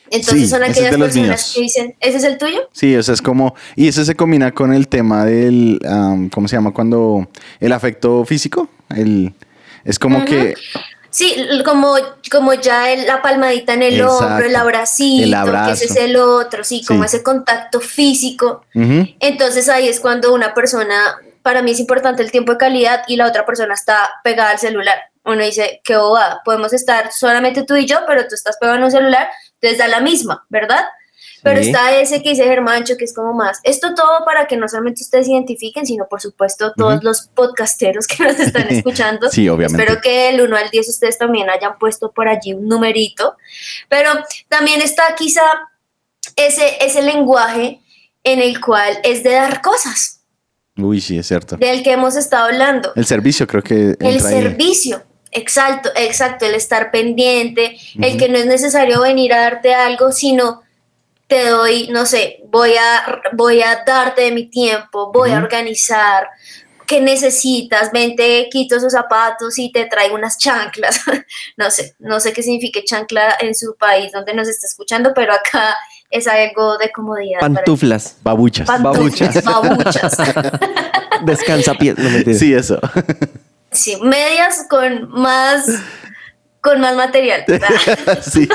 Entonces 0.10 0.42
Sí, 0.42 0.48
son 0.48 0.64
aquellas 0.64 0.98
personas 0.98 1.54
que 1.56 1.62
dicen, 1.62 1.96
¿ese 2.02 2.18
es 2.18 2.24
el 2.26 2.38
tuyo? 2.38 2.68
Sí, 2.74 2.98
o 2.98 3.02
sea, 3.02 3.14
es 3.14 3.22
como. 3.22 3.56
Y 3.78 3.88
eso 3.88 4.04
se 4.04 4.14
combina 4.14 4.52
con 4.52 4.74
el 4.74 4.90
tema 4.90 5.24
del. 5.24 5.80
am, 5.88 6.30
¿Cómo 6.30 6.50
se 6.50 6.58
llama? 6.58 6.74
Cuando. 6.74 7.30
El 7.62 7.72
afecto 7.72 8.26
físico. 8.26 8.68
El, 8.90 9.34
es 9.86 10.00
como 10.00 10.26
que. 10.26 10.56
Sí, 11.10 11.36
como, 11.66 11.96
como 12.32 12.54
ya 12.54 12.90
el- 12.90 13.06
la 13.06 13.22
palmadita 13.22 13.74
en 13.74 13.84
el 13.84 14.00
Exacto. 14.00 14.18
hombro, 14.28 14.46
el 14.46 14.56
abracito, 14.56 15.24
El 15.26 15.66
que 15.66 15.72
ese 15.74 15.86
es 15.86 15.96
el 15.98 16.16
otro, 16.16 16.64
sí, 16.64 16.86
como 16.86 17.02
Sí. 17.04 17.08
ese 17.18 17.24
contacto 17.24 17.82
físico. 17.82 18.64
Entonces 18.74 19.68
ahí 19.68 19.90
es 19.90 20.00
cuando 20.00 20.34
una 20.34 20.54
persona, 20.54 21.16
para 21.42 21.62
mí 21.62 21.72
es 21.72 21.80
importante 21.82 22.24
el 22.24 22.32
tiempo 22.32 22.54
de 22.54 22.58
calidad 22.60 23.04
y 23.08 23.18
la 23.18 23.28
otra 23.28 23.46
persona 23.46 23.74
está 23.74 24.10
pegada 24.24 24.52
al 24.52 24.60
celular. 24.60 24.98
Uno 25.26 25.44
dice, 25.44 25.82
qué 25.84 25.98
bobada, 25.98 26.42
podemos 26.46 26.72
estar 26.74 27.12
solamente 27.12 27.64
tú 27.64 27.76
y 27.76 27.86
yo, 27.86 28.00
pero 28.08 28.26
tú 28.28 28.34
estás 28.34 28.58
pegado 28.58 28.78
en 28.78 28.84
un 28.86 28.92
celular, 28.92 29.30
entonces 29.56 29.78
da 29.80 29.88
la 29.88 30.00
misma, 30.00 30.46
¿verdad? 30.50 30.86
Pero 31.44 31.60
está 31.60 32.00
ese 32.00 32.22
que 32.22 32.30
dice 32.30 32.44
Germancho, 32.44 32.98
que 32.98 33.06
es 33.06 33.14
como 33.14 33.34
más. 33.34 33.60
Esto 33.64 33.94
todo 33.96 34.24
para 34.26 34.48
que 34.48 34.58
no 34.58 34.68
solamente 34.68 35.02
ustedes 35.02 35.26
se 35.26 35.32
identifiquen, 35.34 35.86
sino 35.86 36.08
por 36.08 36.22
supuesto 36.22 36.74
todos 36.76 36.96
Ujú. 36.98 37.04
los 37.06 37.28
podcasteros 37.34 38.06
que 38.08 38.24
nos 38.24 38.40
están 38.40 38.68
escuchando. 38.70 39.30
Sí, 39.30 39.50
obviamente. 39.50 39.82
Espero 39.84 40.02
que 40.02 40.30
el 40.30 40.42
1 40.42 40.56
al 40.56 40.70
10 40.70 40.90
ustedes 40.90 41.18
también 41.18 41.50
hayan 41.50 41.78
puesto 41.80 42.12
por 42.12 42.28
allí 42.28 42.54
un 42.54 42.68
numerito. 42.68 43.36
Pero 43.90 44.12
también 44.50 44.82
está 44.82 45.16
quizá 45.18 45.42
ese, 46.36 46.78
ese 46.84 47.02
lenguaje 47.02 47.82
en 48.24 48.40
el 48.40 48.62
cual 48.62 49.00
es 49.04 49.24
de 49.24 49.32
dar 49.32 49.62
cosas, 49.62 50.20
Uy, 50.78 51.02
sí, 51.02 51.18
es 51.18 51.28
cierto. 51.28 51.58
del 51.58 51.84
que 51.84 51.92
hemos 51.92 52.16
estado 52.16 52.46
hablando. 52.46 52.94
El 52.96 53.06
servicio 53.06 53.46
creo 53.48 53.62
que. 53.64 53.96
El 54.00 54.16
entra 54.16 54.28
ahí. 54.30 54.42
servicio. 54.44 55.04
Exacto, 55.32 55.90
exacto, 55.96 56.46
el 56.46 56.56
estar 56.56 56.92
pendiente, 56.92 57.78
el 58.02 58.10
Ujú. 58.12 58.18
que 58.18 58.30
no 58.30 58.38
es 58.38 58.46
necesario 58.46 59.02
venir 59.02 59.34
a 59.34 59.40
darte 59.42 59.74
algo, 59.74 60.12
sino 60.12 60.62
te 61.32 61.48
doy, 61.48 61.88
no 61.88 62.06
sé, 62.06 62.42
voy 62.50 62.74
a, 62.76 63.22
voy 63.32 63.62
a 63.62 63.84
darte 63.88 64.24
de 64.24 64.32
mi 64.34 64.50
tiempo, 64.50 65.14
voy 65.14 65.32
a 65.32 65.38
organizar, 65.38 66.28
¿qué 66.86 67.00
necesitas? 67.00 67.90
Vente, 67.94 68.50
quito 68.52 68.76
esos 68.76 68.92
zapatos 68.92 69.58
y 69.58 69.72
te 69.72 69.86
traigo 69.86 70.16
unas 70.16 70.38
chanclas. 70.38 71.00
no 71.56 71.72
sé, 71.72 71.96
no 72.00 72.20
sé 72.20 72.34
qué 72.34 72.44
significa 72.44 72.82
chancla 72.84 73.38
en 73.40 73.56
su 73.56 73.78
país 73.78 74.12
donde 74.12 74.34
nos 74.34 74.50
está 74.50 74.68
escuchando, 74.68 75.14
pero 75.16 75.32
acá 75.34 75.74
es 76.10 76.28
algo 76.28 76.78
de 76.78 76.92
comodidad. 76.92 77.40
para- 77.40 77.54
Pantuflas. 77.54 78.18
Babuchas. 78.24 78.68
Pantuflas, 78.68 79.42
babuchas. 79.46 80.18
Descansa 81.26 81.76
pies. 81.76 81.98
No 81.98 82.10
mentira. 82.10 82.38
Sí, 82.38 82.54
eso. 82.54 82.78
Sí, 83.72 83.96
medias 84.02 84.66
con 84.70 85.10
más 85.12 85.66
con 86.62 86.80
más 86.80 86.96
material. 86.96 87.44
sí. 88.22 88.48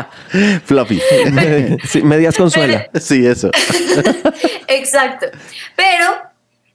Floppy. 0.64 1.00
Sí, 1.84 2.02
medias 2.02 2.36
con 2.36 2.50
suela. 2.50 2.88
sí, 3.00 3.26
eso. 3.26 3.50
Exacto. 4.68 5.26
Pero 5.74 6.16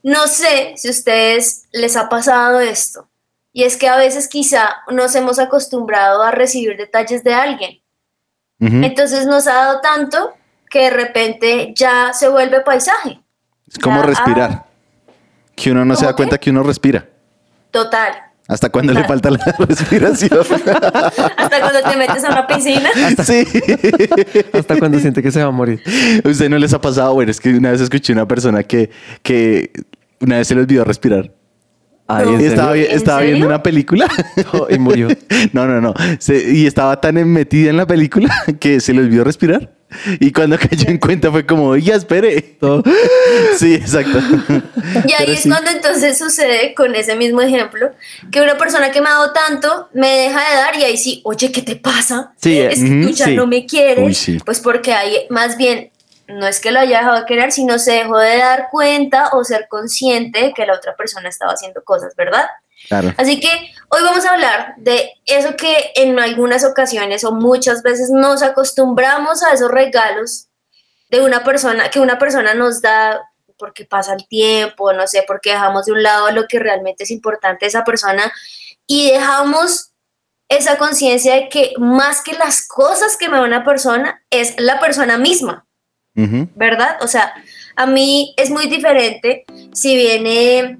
no 0.01 0.27
sé 0.27 0.73
si 0.75 0.87
a 0.87 0.91
ustedes 0.91 1.65
les 1.71 1.95
ha 1.95 2.09
pasado 2.09 2.59
esto. 2.59 3.07
Y 3.53 3.63
es 3.63 3.77
que 3.77 3.87
a 3.87 3.95
veces 3.97 4.27
quizá 4.27 4.77
nos 4.91 5.15
hemos 5.15 5.37
acostumbrado 5.37 6.23
a 6.23 6.31
recibir 6.31 6.75
detalles 6.75 7.23
de 7.23 7.33
alguien. 7.33 7.79
Entonces 8.59 9.25
nos 9.25 9.45
ha 9.47 9.55
dado 9.55 9.81
tanto 9.81 10.33
que 10.69 10.83
de 10.85 10.89
repente 10.89 11.73
ya 11.75 12.13
se 12.13 12.29
vuelve 12.29 12.61
paisaje. 12.61 13.19
Es 13.67 13.77
como 13.77 13.99
Ya, 13.99 14.07
respirar. 14.07 14.65
Que 15.53 15.71
uno 15.71 15.83
no 15.83 15.95
se 15.97 16.05
da 16.05 16.15
cuenta 16.15 16.37
que 16.37 16.49
uno 16.49 16.63
respira. 16.63 17.05
Total. 17.71 18.32
Hasta 18.53 18.69
cuando 18.69 18.93
le 18.93 19.03
falta 19.05 19.31
la 19.31 19.39
respiración. 19.59 20.39
Hasta 21.37 21.59
cuando 21.59 21.89
te 21.89 21.97
metes 21.97 22.23
a 22.23 22.29
una 22.29 22.45
piscina. 22.45 22.87
Hasta, 23.03 23.23
sí. 23.23 23.43
Hasta 24.53 24.77
cuando 24.77 24.99
siente 24.99 25.23
que 25.23 25.31
se 25.31 25.41
va 25.41 25.47
a 25.47 25.51
morir. 25.51 25.81
¿Usted 26.23 26.49
no 26.51 26.59
les 26.59 26.71
ha 26.71 26.79
pasado? 26.79 27.15
Bueno, 27.15 27.31
es 27.31 27.39
que 27.39 27.49
una 27.49 27.71
vez 27.71 27.81
escuché 27.81 28.13
una 28.13 28.27
persona 28.27 28.61
que, 28.61 28.91
que 29.23 29.71
una 30.19 30.37
vez 30.37 30.47
se 30.47 30.53
le 30.53 30.61
olvidó 30.61 30.83
respirar. 30.83 31.31
estaba, 32.41 32.77
estaba 32.77 33.21
viendo 33.21 33.47
una 33.47 33.63
película 33.63 34.07
y 34.69 34.77
murió. 34.77 35.07
No, 35.51 35.65
no, 35.65 35.81
no. 35.81 35.93
y 36.29 36.67
estaba 36.67 37.01
tan 37.01 37.15
metida 37.27 37.71
en 37.71 37.77
la 37.77 37.87
película 37.87 38.31
que 38.59 38.79
se 38.79 38.93
le 38.93 39.01
olvidó 39.01 39.23
respirar. 39.23 39.73
Y 40.19 40.31
cuando 40.31 40.57
cayó 40.57 40.89
en 40.89 40.97
cuenta 40.97 41.31
fue 41.31 41.45
como, 41.45 41.75
ya 41.75 41.95
espere. 41.95 42.57
Sí, 43.57 43.75
exacto. 43.75 44.19
Y 45.05 45.13
ahí 45.13 45.31
es 45.31 45.43
cuando 45.43 45.69
entonces 45.69 46.17
sucede 46.17 46.73
con 46.73 46.95
ese 46.95 47.15
mismo 47.15 47.41
ejemplo, 47.41 47.91
que 48.31 48.41
una 48.41 48.57
persona 48.57 48.91
que 48.91 49.01
me 49.01 49.09
ha 49.09 49.13
dado 49.13 49.33
tanto 49.33 49.89
me 49.93 50.09
deja 50.09 50.49
de 50.49 50.55
dar 50.55 50.75
y 50.77 50.83
ahí 50.83 50.97
sí, 50.97 51.21
oye, 51.23 51.51
¿qué 51.51 51.61
te 51.61 51.75
pasa? 51.75 52.33
Sí, 52.37 52.57
es 52.57 52.79
que 52.79 53.01
tú 53.03 53.09
ya 53.09 53.27
no 53.27 53.47
me 53.47 53.65
quieres. 53.65 54.27
Pues 54.45 54.59
porque 54.59 54.93
hay 54.93 55.27
más 55.29 55.57
bien 55.57 55.91
no 56.27 56.47
es 56.47 56.59
que 56.59 56.71
lo 56.71 56.79
haya 56.79 56.99
dejado 56.99 57.19
de 57.19 57.25
querer, 57.25 57.51
sino 57.51 57.77
se 57.79 57.91
dejó 57.91 58.17
de 58.17 58.37
dar 58.37 58.67
cuenta 58.71 59.29
o 59.33 59.43
ser 59.43 59.67
consciente 59.69 60.41
de 60.41 60.53
que 60.53 60.65
la 60.65 60.73
otra 60.73 60.95
persona 60.95 61.29
estaba 61.29 61.51
haciendo 61.53 61.83
cosas, 61.83 62.15
¿verdad? 62.15 62.45
Claro. 62.87 63.13
Así 63.17 63.39
que 63.39 63.47
hoy 63.89 64.01
vamos 64.03 64.25
a 64.25 64.31
hablar 64.31 64.73
de 64.77 65.11
eso 65.25 65.55
que 65.55 65.91
en 65.95 66.19
algunas 66.19 66.63
ocasiones 66.65 67.23
o 67.23 67.31
muchas 67.31 67.81
veces 67.83 68.09
nos 68.09 68.41
acostumbramos 68.43 69.43
a 69.43 69.53
esos 69.53 69.71
regalos 69.71 70.47
de 71.09 71.21
una 71.21 71.43
persona, 71.43 71.89
que 71.89 71.99
una 71.99 72.17
persona 72.17 72.53
nos 72.53 72.81
da 72.81 73.21
porque 73.57 73.85
pasa 73.85 74.13
el 74.13 74.27
tiempo, 74.27 74.91
no 74.93 75.07
sé, 75.07 75.23
porque 75.27 75.51
dejamos 75.51 75.85
de 75.85 75.93
un 75.93 76.03
lado 76.03 76.31
lo 76.31 76.47
que 76.47 76.59
realmente 76.59 77.03
es 77.03 77.11
importante 77.11 77.65
de 77.65 77.69
esa 77.69 77.83
persona 77.83 78.33
y 78.87 79.11
dejamos 79.11 79.91
esa 80.49 80.77
conciencia 80.77 81.35
de 81.35 81.49
que 81.49 81.73
más 81.77 82.21
que 82.21 82.33
las 82.33 82.67
cosas 82.67 83.15
que 83.15 83.29
me 83.29 83.37
da 83.37 83.43
una 83.43 83.63
persona 83.63 84.23
es 84.29 84.55
la 84.59 84.79
persona 84.79 85.17
misma. 85.17 85.65
¿verdad? 86.15 86.97
O 87.01 87.07
sea, 87.07 87.33
a 87.75 87.87
mí 87.87 88.33
es 88.37 88.49
muy 88.51 88.67
diferente 88.67 89.45
si 89.73 89.95
viene 89.95 90.77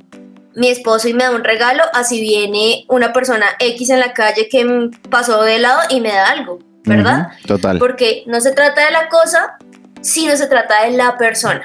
mi 0.56 0.70
esposo 0.70 1.08
y 1.08 1.14
me 1.14 1.24
da 1.24 1.32
un 1.32 1.44
regalo, 1.44 1.84
a 1.94 2.04
si 2.04 2.22
viene 2.22 2.86
una 2.88 3.14
persona 3.14 3.46
X 3.60 3.90
en 3.90 4.00
la 4.00 4.14
calle 4.14 4.48
que 4.50 4.90
pasó 5.10 5.42
de 5.44 5.60
lado 5.60 5.80
y 5.90 6.02
me 6.02 6.10
da 6.10 6.30
algo, 6.30 6.60
¿verdad? 6.84 7.30
total. 7.46 7.80
Porque 7.80 8.24
no 8.28 8.42
se 8.42 8.52
trata 8.52 8.86
de 8.86 8.92
la 8.92 9.10
cosa, 9.10 9.58
sino 10.02 10.36
se 10.36 10.48
trata 10.48 10.84
de 10.84 10.92
la 10.92 11.18
persona. 11.18 11.64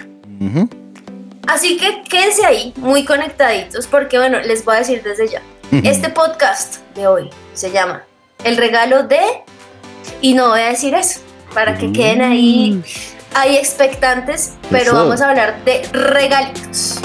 Así 1.47 1.76
que 1.76 2.02
quédense 2.09 2.45
ahí, 2.45 2.73
muy 2.76 3.04
conectaditos, 3.04 3.87
porque 3.87 4.18
bueno, 4.18 4.40
les 4.40 4.64
voy 4.64 4.76
a 4.76 4.78
decir 4.78 5.02
desde 5.02 5.28
ya. 5.28 5.42
Este 5.71 6.09
podcast 6.09 6.76
de 6.95 7.07
hoy 7.07 7.30
se 7.54 7.71
llama 7.71 8.02
El 8.45 8.57
regalo 8.57 9.02
de... 9.02 9.21
Y 10.21 10.35
no 10.35 10.49
voy 10.49 10.61
a 10.61 10.68
decir 10.68 10.95
eso, 10.95 11.21
para 11.52 11.76
que 11.76 11.92
queden 11.92 12.23
ahí 12.23 12.73
mm 12.73 13.18
hay 13.35 13.57
expectantes, 13.57 14.54
pero 14.71 14.95
vamos 14.95 15.21
a 15.21 15.30
hablar 15.30 15.64
de 15.64 15.83
regalitos. 15.92 17.00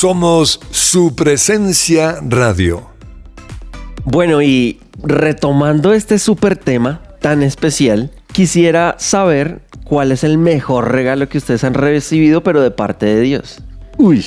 Somos 0.00 0.58
su 0.70 1.14
presencia 1.14 2.20
radio. 2.22 2.88
Bueno, 4.04 4.40
y 4.40 4.80
retomando 5.02 5.92
este 5.92 6.18
súper 6.18 6.56
tema 6.56 7.02
tan 7.20 7.42
especial, 7.42 8.10
quisiera 8.32 8.96
saber 8.98 9.60
cuál 9.84 10.10
es 10.12 10.24
el 10.24 10.38
mejor 10.38 10.90
regalo 10.90 11.28
que 11.28 11.36
ustedes 11.36 11.64
han 11.64 11.74
recibido, 11.74 12.42
pero 12.42 12.62
de 12.62 12.70
parte 12.70 13.04
de 13.04 13.20
Dios. 13.20 13.58
Uy. 13.98 14.24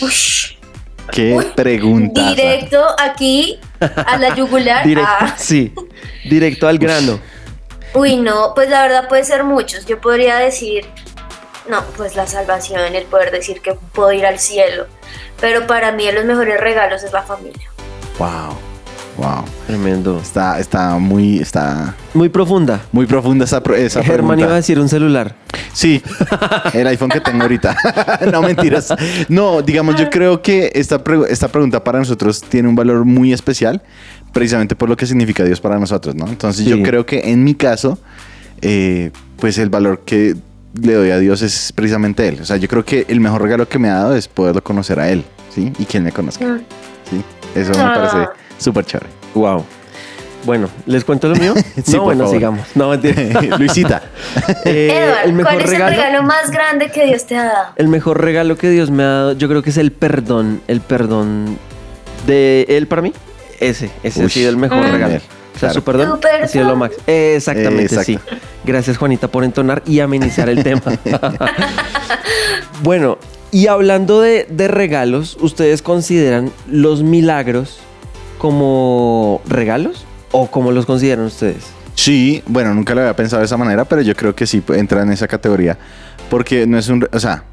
Qué 1.12 1.44
pregunta. 1.56 2.30
Directo 2.30 2.86
aquí 3.00 3.58
a 3.80 4.18
la 4.20 4.36
yugular. 4.36 4.86
directo, 4.86 5.12
ah. 5.12 5.34
Sí, 5.40 5.74
directo 6.30 6.68
al 6.68 6.78
grano. 6.78 7.20
Uy, 7.96 8.18
no, 8.18 8.54
pues 8.54 8.70
la 8.70 8.84
verdad 8.84 9.10
puede 9.10 9.24
ser 9.24 9.44
muchos. 9.44 9.88
Yo 9.88 10.00
podría 10.00 10.38
decir, 10.38 10.86
no, 11.70 11.84
pues 11.98 12.16
la 12.16 12.28
salvación, 12.28 12.96
el 12.96 13.06
poder 13.06 13.32
decir 13.32 13.62
que 13.62 13.74
puedo 13.94 14.12
ir 14.12 14.26
al 14.26 14.40
cielo. 14.40 14.86
Pero 15.40 15.68
para 15.68 15.92
mí 15.92 16.06
los 16.12 16.26
mejores 16.26 16.60
regalos 16.60 17.04
es 17.04 17.12
la 17.12 17.24
familia. 17.24 17.70
Wow. 18.18 18.58
Wow. 19.18 19.46
Tremendo. 19.68 20.20
Está, 20.20 20.60
está 20.60 20.98
muy, 20.98 21.40
está... 21.40 21.96
Muy 22.14 22.30
profunda. 22.30 22.82
Muy 22.92 23.06
profunda 23.06 23.46
esa, 23.46 23.62
esa 23.78 24.04
Germán 24.04 24.40
iba 24.40 24.52
a 24.52 24.56
decir 24.56 24.80
un 24.80 24.90
celular. 24.90 25.36
Sí, 25.74 26.02
el 26.74 26.88
iPhone 26.88 27.10
que 27.10 27.20
tengo 27.20 27.42
ahorita. 27.44 27.76
no, 28.32 28.42
mentiras. 28.42 28.94
No, 29.30 29.62
digamos, 29.62 29.96
yo 29.96 30.10
creo 30.10 30.42
que 30.42 30.72
esta, 30.76 31.02
esta 31.30 31.48
pregunta 31.48 31.84
para 31.84 32.00
nosotros 32.00 32.42
tiene 32.42 32.70
un 32.70 32.76
valor 32.76 33.06
muy 33.06 33.34
especial, 33.34 33.82
precisamente 34.32 34.76
por 34.76 34.90
lo 34.90 34.98
que 34.98 35.06
significa 35.06 35.44
Dios 35.44 35.60
para 35.60 35.80
nosotros, 35.80 36.16
¿no? 36.16 36.28
Entonces 36.28 36.66
yo 36.66 36.82
creo 36.84 37.06
que 37.06 37.32
en 37.32 37.44
mi 37.44 37.56
caso, 37.56 38.00
eh, 38.62 39.12
pues 39.38 39.58
el 39.58 39.70
valor 39.70 40.02
que 40.06 40.36
le 40.74 40.94
doy 40.94 41.12
a 41.12 41.20
Dios 41.20 41.42
es 41.42 41.72
precisamente 41.74 42.28
Él. 42.28 42.40
O 42.42 42.46
sea, 42.46 42.58
yo 42.58 42.68
creo 42.68 42.84
que 42.84 43.06
el 43.08 43.20
mejor 43.20 43.42
regalo 43.42 43.68
que 43.68 43.80
me 43.80 43.90
ha 43.90 43.96
dado 43.96 44.16
es 44.16 44.28
poderlo 44.28 44.64
conocer 44.64 45.00
a 45.00 45.10
Él, 45.10 45.24
¿sí? 45.54 45.72
Y 45.78 45.86
que 45.86 45.98
Él 45.98 46.04
me 46.04 46.12
conozca. 46.12 46.46
Mm. 46.46 46.62
Sí, 47.10 47.24
eso 47.56 47.72
me 47.72 47.84
parece 47.84 48.18
ah. 48.18 48.34
Súper 48.58 48.86
chévere. 48.86 49.10
Wow. 49.34 49.66
Bueno, 50.46 50.70
¿les 50.86 51.06
cuento 51.06 51.30
lo 51.30 51.36
mío? 51.36 51.54
sí, 51.84 51.96
no, 51.96 52.04
bueno, 52.04 52.28
sigamos. 52.28 52.68
No, 52.76 52.94
Luisita. 53.58 54.02
eh, 54.66 55.14
el 55.24 55.34
mejor 55.34 55.54
¿cuál 55.54 55.64
es 55.64 55.70
regalo, 55.70 55.92
el 55.92 55.98
regalo 55.98 56.24
más 56.24 56.52
grande 56.52 56.92
que 56.92 57.06
Dios 57.06 57.26
te 57.26 57.38
ha 57.38 57.46
dado? 57.46 57.68
El 57.76 57.88
mejor 57.88 58.22
regalo 58.22 58.58
que 58.58 58.70
Dios 58.70 58.92
me 58.92 59.04
ha 59.04 59.08
dado, 59.08 59.34
yo 59.34 59.48
creo 59.48 59.64
que 59.64 59.70
es 59.70 59.78
el 59.78 59.92
perdón. 59.92 60.62
El 60.68 60.82
perdón 60.82 61.58
de 62.28 62.66
Él 62.70 62.88
para 62.88 63.02
mí. 63.02 63.14
Ese, 63.60 63.92
ese 64.04 64.24
ha 64.26 64.30
sido 64.30 64.50
el 64.50 64.58
mejor 64.58 64.86
mm. 64.86 64.92
regalo. 64.92 65.20
Su 65.72 65.84
perdón, 65.84 66.20
ha 66.42 66.48
sido 66.48 66.66
lo 66.66 66.76
máximo. 66.76 67.04
Exactamente, 67.08 68.04
sí. 68.04 68.20
Gracias, 68.66 68.98
Juanita, 68.98 69.28
por 69.28 69.44
entonar 69.44 69.84
y 69.86 70.00
amenizar 70.00 70.50
el 70.50 70.64
tema. 70.64 70.82
bueno, 72.84 73.18
y 73.52 73.68
hablando 73.68 74.22
de, 74.22 74.48
de 74.50 74.68
regalos, 74.68 75.38
¿ustedes 75.40 75.82
consideran 75.82 76.52
los 76.68 77.04
milagros 77.04 77.80
como 78.38 79.42
regalos 79.48 80.06
o 80.32 80.48
cómo 80.48 80.72
los 80.72 80.86
consideran 80.86 81.26
ustedes? 81.26 81.66
Sí, 81.96 82.42
bueno, 82.48 82.74
nunca 82.74 82.96
lo 82.96 83.02
había 83.02 83.16
pensado 83.16 83.40
de 83.40 83.46
esa 83.46 83.58
manera, 83.58 83.86
pero 83.86 84.02
yo 84.02 84.16
creo 84.16 84.36
que 84.36 84.48
sí 84.48 84.64
entra 84.70 85.04
en 85.04 85.12
esa 85.12 85.28
categoría. 85.28 85.78
Porque 86.30 86.66
no 86.66 86.78
es 86.78 86.90
un. 86.90 87.08
O 87.12 87.20
sea, 87.20 87.44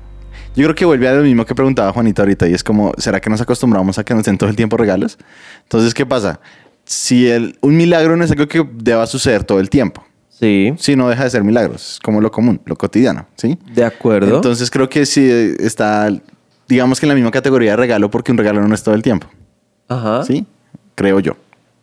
yo 0.56 0.64
creo 0.64 0.74
que 0.74 0.84
vuelve 0.84 1.08
a 1.08 1.12
lo 1.12 1.22
mismo 1.22 1.44
que 1.44 1.54
preguntaba 1.54 1.92
Juanita 1.92 2.22
ahorita, 2.22 2.48
y 2.48 2.54
es 2.54 2.64
como: 2.64 2.92
¿será 2.96 3.20
que 3.20 3.28
nos 3.28 3.40
acostumbramos 3.40 3.98
a 3.98 4.04
que 4.04 4.14
nos 4.14 4.24
den 4.24 4.38
todo 4.38 4.48
el 4.48 4.56
tiempo 4.56 4.76
regalos? 4.76 5.18
Entonces, 5.62 5.94
¿qué 5.94 6.06
pasa? 6.06 6.40
Si 6.90 7.30
el, 7.30 7.56
un 7.60 7.76
milagro 7.76 8.16
no 8.16 8.24
es 8.24 8.30
algo 8.32 8.48
que 8.48 8.66
deba 8.72 9.06
suceder 9.06 9.44
todo 9.44 9.60
el 9.60 9.70
tiempo. 9.70 10.04
Sí. 10.28 10.74
Si 10.78 10.96
no 10.96 11.08
deja 11.08 11.24
de 11.24 11.30
ser 11.30 11.44
milagros, 11.44 11.92
es 11.92 12.00
como 12.00 12.20
lo 12.20 12.32
común, 12.32 12.60
lo 12.64 12.74
cotidiano, 12.74 13.26
¿sí? 13.36 13.58
De 13.72 13.84
acuerdo. 13.84 14.36
Entonces 14.36 14.70
creo 14.70 14.88
que 14.88 15.06
sí 15.06 15.54
está, 15.60 16.10
digamos 16.66 16.98
que 16.98 17.06
en 17.06 17.10
la 17.10 17.14
misma 17.14 17.30
categoría 17.30 17.72
de 17.72 17.76
regalo, 17.76 18.10
porque 18.10 18.32
un 18.32 18.38
regalo 18.38 18.66
no 18.66 18.74
es 18.74 18.82
todo 18.82 18.94
el 18.94 19.02
tiempo. 19.02 19.28
Ajá. 19.86 20.24
¿Sí? 20.24 20.46
creo 21.00 21.18
yo. 21.20 21.36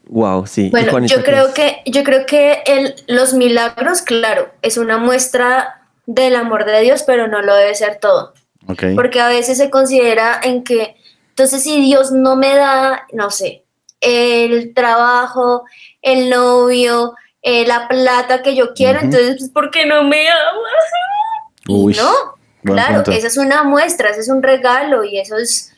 Wow, 0.10 0.46
sí. 0.46 0.70
Bueno, 0.70 1.06
yo 1.08 1.24
creo 1.24 1.54
que 1.54 1.82
yo 1.88 2.04
creo 2.04 2.26
que 2.28 2.62
el, 2.68 2.96
los 3.08 3.34
milagros, 3.34 4.04
claro, 4.04 4.50
es 4.62 4.78
una 4.78 5.00
muestra 5.00 5.88
del 6.06 6.36
amor 6.36 6.66
de 6.66 6.82
Dios, 6.82 7.04
pero 7.06 7.28
no 7.28 7.42
lo 7.42 7.56
debe 7.56 7.74
ser 7.74 7.98
todo. 8.00 8.34
Okay. 8.68 8.96
Porque 8.96 9.20
a 9.20 9.28
veces 9.28 9.58
se 9.58 9.70
considera 9.72 10.40
en 10.44 10.64
que, 10.64 10.96
entonces 11.30 11.64
si 11.64 11.82
Dios 11.82 12.12
no 12.12 12.36
me 12.36 12.56
da, 12.56 13.08
no 13.12 13.32
sé, 13.32 13.64
el 14.02 14.74
trabajo, 14.74 15.64
el 16.02 16.30
novio, 16.30 17.16
eh, 17.42 17.66
la 17.66 17.88
plata 17.88 18.42
que 18.42 18.56
yo 18.56 18.74
quiero, 18.74 19.00
entonces, 19.00 19.36
pues, 19.38 19.50
¿por 19.52 19.72
qué 19.72 19.86
no 19.86 20.04
me 20.04 20.30
ama? 20.30 20.70
Uy, 21.70 21.96
no, 21.96 22.12
claro, 22.64 23.04
esa 23.12 23.28
es 23.28 23.38
una 23.38 23.64
muestra, 23.64 24.10
ese 24.10 24.22
es 24.22 24.30
un 24.30 24.42
regalo 24.42 25.04
y 25.04 25.20
eso 25.20 25.38
es, 25.38 25.74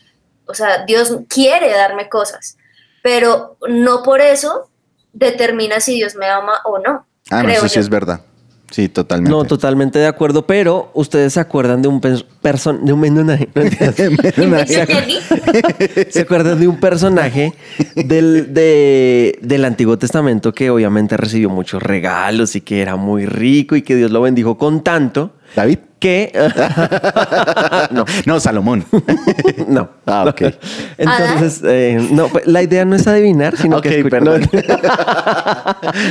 o 0.45 0.53
sea, 0.53 0.85
Dios 0.85 1.15
quiere 1.27 1.71
darme 1.71 2.09
cosas 2.09 2.57
pero 3.01 3.57
no 3.67 4.03
por 4.03 4.21
eso 4.21 4.69
determina 5.13 5.79
si 5.79 5.95
Dios 5.95 6.15
me 6.15 6.27
ama 6.27 6.61
o 6.65 6.79
no. 6.79 7.05
Ah, 7.29 7.43
no, 7.43 7.49
eso 7.49 7.67
sí 7.67 7.79
es 7.79 7.89
verdad. 7.89 8.21
Sí, 8.71 8.87
totalmente. 8.87 9.31
No, 9.31 9.43
totalmente 9.45 9.99
de 9.99 10.07
acuerdo, 10.07 10.45
pero 10.45 10.91
ustedes 10.93 11.33
se 11.33 11.39
acuerdan 11.39 11.81
de 11.81 11.87
un 11.87 11.99
person 11.99 12.85
de 12.85 12.93
un 12.93 13.01
personaje. 13.01 13.49
¿Se 16.09 16.21
acuerdan 16.21 16.59
de 16.59 16.67
un 16.67 16.79
personaje 16.79 17.53
del, 17.95 18.53
del 18.53 19.65
Antiguo 19.65 19.97
Testamento 19.97 20.53
que 20.53 20.69
obviamente 20.69 21.17
recibió 21.17 21.49
muchos 21.49 21.81
regalos 21.81 22.55
y 22.55 22.61
que 22.61 22.81
era 22.81 22.95
muy 22.95 23.25
rico 23.25 23.75
y 23.75 23.81
que 23.81 23.95
Dios 23.95 24.11
lo 24.11 24.21
bendijo 24.21 24.57
con 24.57 24.83
tanto? 24.83 25.33
David. 25.55 25.79
Que. 25.99 26.31
no. 27.91 28.05
no, 28.25 28.39
Salomón. 28.39 28.85
no. 29.67 29.89
Ah, 30.05 30.23
ok. 30.29 30.43
Entonces, 30.97 31.61
eh, 31.65 32.07
no, 32.11 32.29
pues, 32.29 32.47
la 32.47 32.63
idea 32.63 32.85
no 32.85 32.95
es 32.95 33.05
adivinar, 33.05 33.57
sino 33.57 33.81
que 33.81 34.05
perdón. 34.05 34.49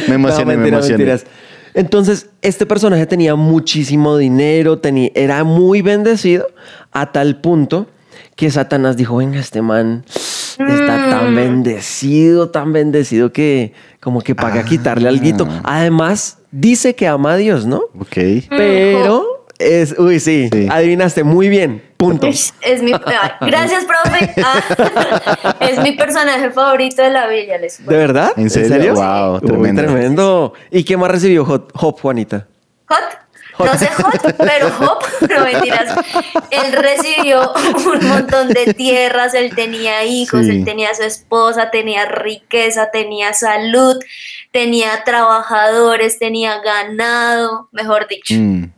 me 0.09 0.17
emocioné, 0.17 0.59
me 0.59 0.69
emocioné. 0.69 1.19
Entonces, 1.75 2.31
este 2.43 2.67
personaje 2.67 3.07
tenía 3.07 3.35
muchísimo 3.35 4.17
dinero, 4.17 4.79
tenía, 4.79 5.11
era 5.15 5.45
muy 5.45 5.83
bendecido 5.83 6.47
a 6.93 7.13
tal 7.13 7.41
punto 7.41 7.87
que 8.37 8.51
Satanás 8.51 8.97
dijo, 8.97 9.17
venga, 9.17 9.41
este 9.41 9.63
man 9.63 10.05
está 10.59 11.11
tan 11.11 11.33
mm. 11.33 11.37
bendecido, 11.37 12.51
tan 12.51 12.73
bendecido 12.73 13.33
que 13.33 13.73
como 14.01 14.21
que 14.21 14.35
paga 14.35 14.61
a 14.61 14.65
quitarle 14.65 15.09
algo. 15.09 15.47
Ah. 15.49 15.79
Además, 15.81 16.39
dice 16.51 16.95
que 16.95 17.07
ama 17.07 17.33
a 17.33 17.37
Dios, 17.37 17.67
¿no? 17.67 17.83
Ok. 17.99 18.17
Pero 18.49 19.25
es, 19.59 19.99
uy, 19.99 20.21
sí, 20.21 20.49
adivinaste 20.71 21.25
muy 21.25 21.49
bien. 21.49 21.83
Punto. 21.97 22.29
Es, 22.29 22.53
mi, 22.81 22.93
gracias, 22.93 23.85
profe. 23.85 24.33
Ah, 24.41 25.57
es 25.61 25.83
mi 25.83 25.93
personaje 25.93 26.51
favorito 26.53 27.03
de 27.03 27.11
la 27.11 27.27
Biblia. 27.27 27.59
Les 27.59 27.85
¿De 27.85 27.97
verdad? 27.97 28.33
¿En 28.37 28.51
serio? 28.51 28.95
Wow, 28.95 29.41
tremendo. 29.41 29.83
tremendo. 29.83 30.53
¿Y 30.71 30.85
qué 30.85 30.97
más 30.97 31.11
recibió 31.11 31.43
Hop, 31.43 32.01
Juanita? 32.01 32.47
Hot. 32.87 32.99
No 33.59 33.77
sé 33.77 33.89
Hot, 33.89 34.37
pero 34.39 34.69
Hop, 34.79 35.03
no 35.29 35.45
mentiras. 35.45 36.07
Él 36.51 36.73
recibió 36.73 37.53
un 37.93 38.09
montón 38.09 38.51
de 38.51 38.73
tierras, 38.75 39.35
él 39.35 39.53
tenía 39.57 40.05
hijos, 40.05 40.47
él 40.47 40.65
tenía 40.65 40.95
su 40.95 41.03
esposa, 41.03 41.73
tenía 41.73 42.05
riqueza, 42.07 42.93
tenía 42.93 43.35
salud, 43.35 43.97
tenía 44.53 45.03
trabajadores, 45.03 46.21
tenía 46.21 46.61
ganado, 46.61 47.69
mejor 47.73 48.07
dicho. 48.07 48.35
Mm. 48.35 48.78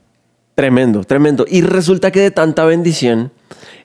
Tremendo, 0.60 1.04
tremendo. 1.04 1.46
Y 1.48 1.62
resulta 1.62 2.10
que 2.10 2.20
de 2.20 2.30
tanta 2.30 2.66
bendición, 2.66 3.32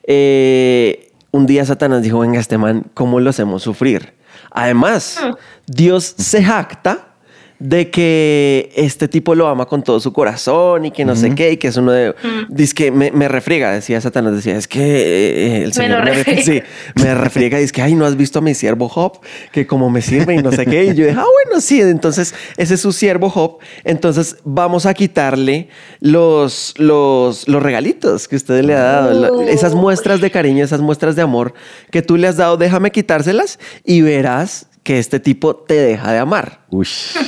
eh, 0.06 1.10
un 1.30 1.46
día 1.46 1.64
Satanás 1.64 2.02
dijo, 2.02 2.18
venga, 2.18 2.38
este 2.38 2.58
man, 2.58 2.84
¿cómo 2.92 3.18
lo 3.18 3.30
hacemos 3.30 3.62
sufrir? 3.62 4.12
Además, 4.50 5.18
mm. 5.24 5.72
Dios 5.72 6.04
se 6.18 6.44
jacta 6.44 7.14
de 7.58 7.90
que 7.90 8.70
este 8.76 9.08
tipo 9.08 9.34
lo 9.34 9.48
ama 9.48 9.66
con 9.66 9.82
todo 9.82 9.98
su 9.98 10.12
corazón 10.12 10.84
y 10.84 10.90
que 10.90 11.04
no 11.04 11.16
sé 11.16 11.34
qué, 11.34 11.52
y 11.52 11.56
que 11.56 11.68
es 11.68 11.76
uno 11.76 11.92
de... 11.92 12.10
Mm. 12.10 12.54
Dice 12.54 12.74
que 12.74 12.90
me, 12.90 13.10
me, 13.10 13.28
refriega, 13.28 13.72
decía 13.72 14.00
Satanás, 14.00 14.34
decía, 14.34 14.56
es 14.56 14.68
que 14.68 14.80
eh, 14.80 15.62
el 15.62 15.72
Señor 15.72 16.04
me, 16.04 16.10
refriega, 16.12 16.42
sí, 16.42 16.62
me 16.96 17.14
refriega 17.14 17.58
y 17.58 17.62
dice 17.62 17.72
que, 17.72 17.82
ay, 17.82 17.94
¿no 17.94 18.04
has 18.04 18.16
visto 18.16 18.40
a 18.40 18.42
mi 18.42 18.54
siervo 18.54 18.88
Job? 18.88 19.20
Que 19.52 19.66
como 19.66 19.88
me 19.88 20.02
sirve 20.02 20.34
y 20.34 20.42
no 20.42 20.52
sé 20.52 20.66
qué. 20.66 20.84
Y 20.84 20.94
yo 20.94 21.06
dije, 21.06 21.18
ah, 21.18 21.24
bueno, 21.44 21.60
sí, 21.60 21.80
entonces 21.80 22.34
ese 22.56 22.74
es 22.74 22.80
su 22.80 22.92
siervo 22.92 23.30
Job. 23.30 23.58
Entonces 23.84 24.36
vamos 24.44 24.84
a 24.84 24.92
quitarle 24.92 25.68
los, 26.00 26.74
los, 26.76 27.48
los 27.48 27.62
regalitos 27.62 28.28
que 28.28 28.36
usted 28.36 28.64
le 28.64 28.74
ha 28.74 28.82
dado, 28.82 29.42
esas 29.42 29.74
muestras 29.74 30.20
de 30.20 30.30
cariño, 30.30 30.62
esas 30.62 30.80
muestras 30.80 31.16
de 31.16 31.22
amor 31.22 31.54
que 31.90 32.02
tú 32.02 32.16
le 32.16 32.28
has 32.28 32.36
dado, 32.36 32.56
déjame 32.56 32.90
quitárselas 32.90 33.58
y 33.84 34.02
verás 34.02 34.66
que 34.86 35.00
este 35.00 35.18
tipo 35.18 35.56
te 35.56 35.74
deja 35.74 36.12
de 36.12 36.18
amar. 36.20 36.60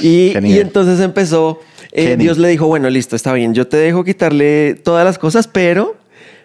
y, 0.01 0.33
entonces 0.37 1.01
empezó, 1.01 1.59
eh, 1.91 2.15
Dios 2.17 2.39
le 2.39 2.47
dijo, 2.47 2.69
bueno, 2.69 2.89
listo, 2.89 3.17
está 3.17 3.33
bien, 3.33 3.53
yo 3.53 3.67
te 3.67 3.77
dejo 3.77 4.05
quitarle 4.05 4.75
todas 4.75 5.05
las 5.05 5.19
cosas, 5.19 5.49
pero 5.49 5.97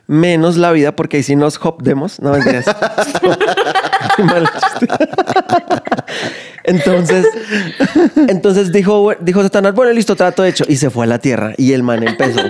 menos 0.07 0.57
la 0.57 0.71
vida, 0.71 0.95
porque 0.95 1.17
ahí 1.17 1.23
sí 1.23 1.35
nos 1.35 1.63
hopdemos, 1.63 2.19
no 2.19 2.31
mentiras. 2.31 2.65
entonces, 6.63 7.27
entonces 8.27 8.71
dijo, 8.71 9.13
dijo 9.19 9.43
Satanás, 9.43 9.75
bueno, 9.75 9.93
listo, 9.93 10.15
trato 10.15 10.43
hecho. 10.43 10.65
Y 10.67 10.77
se 10.77 10.89
fue 10.89 11.05
a 11.05 11.09
la 11.09 11.19
tierra. 11.19 11.53
Y 11.57 11.73
el 11.73 11.83
man 11.83 12.01
empezó, 12.01 12.41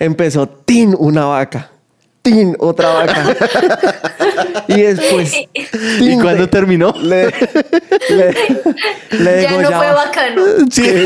empezó, 0.00 0.48
tin, 0.48 0.96
una 0.98 1.26
vaca 1.26 1.70
otra 2.58 2.92
vaca. 2.92 3.36
y 4.68 4.82
después. 4.82 5.34
¿Y 6.00 6.18
cuando 6.18 6.48
terminó? 6.48 6.92
Le, 7.00 7.26
le, 9.10 9.42
ya 9.42 9.60
no 9.60 9.70
fue 9.70 9.92
bacano. 9.92 10.42
Sí. 10.70 11.04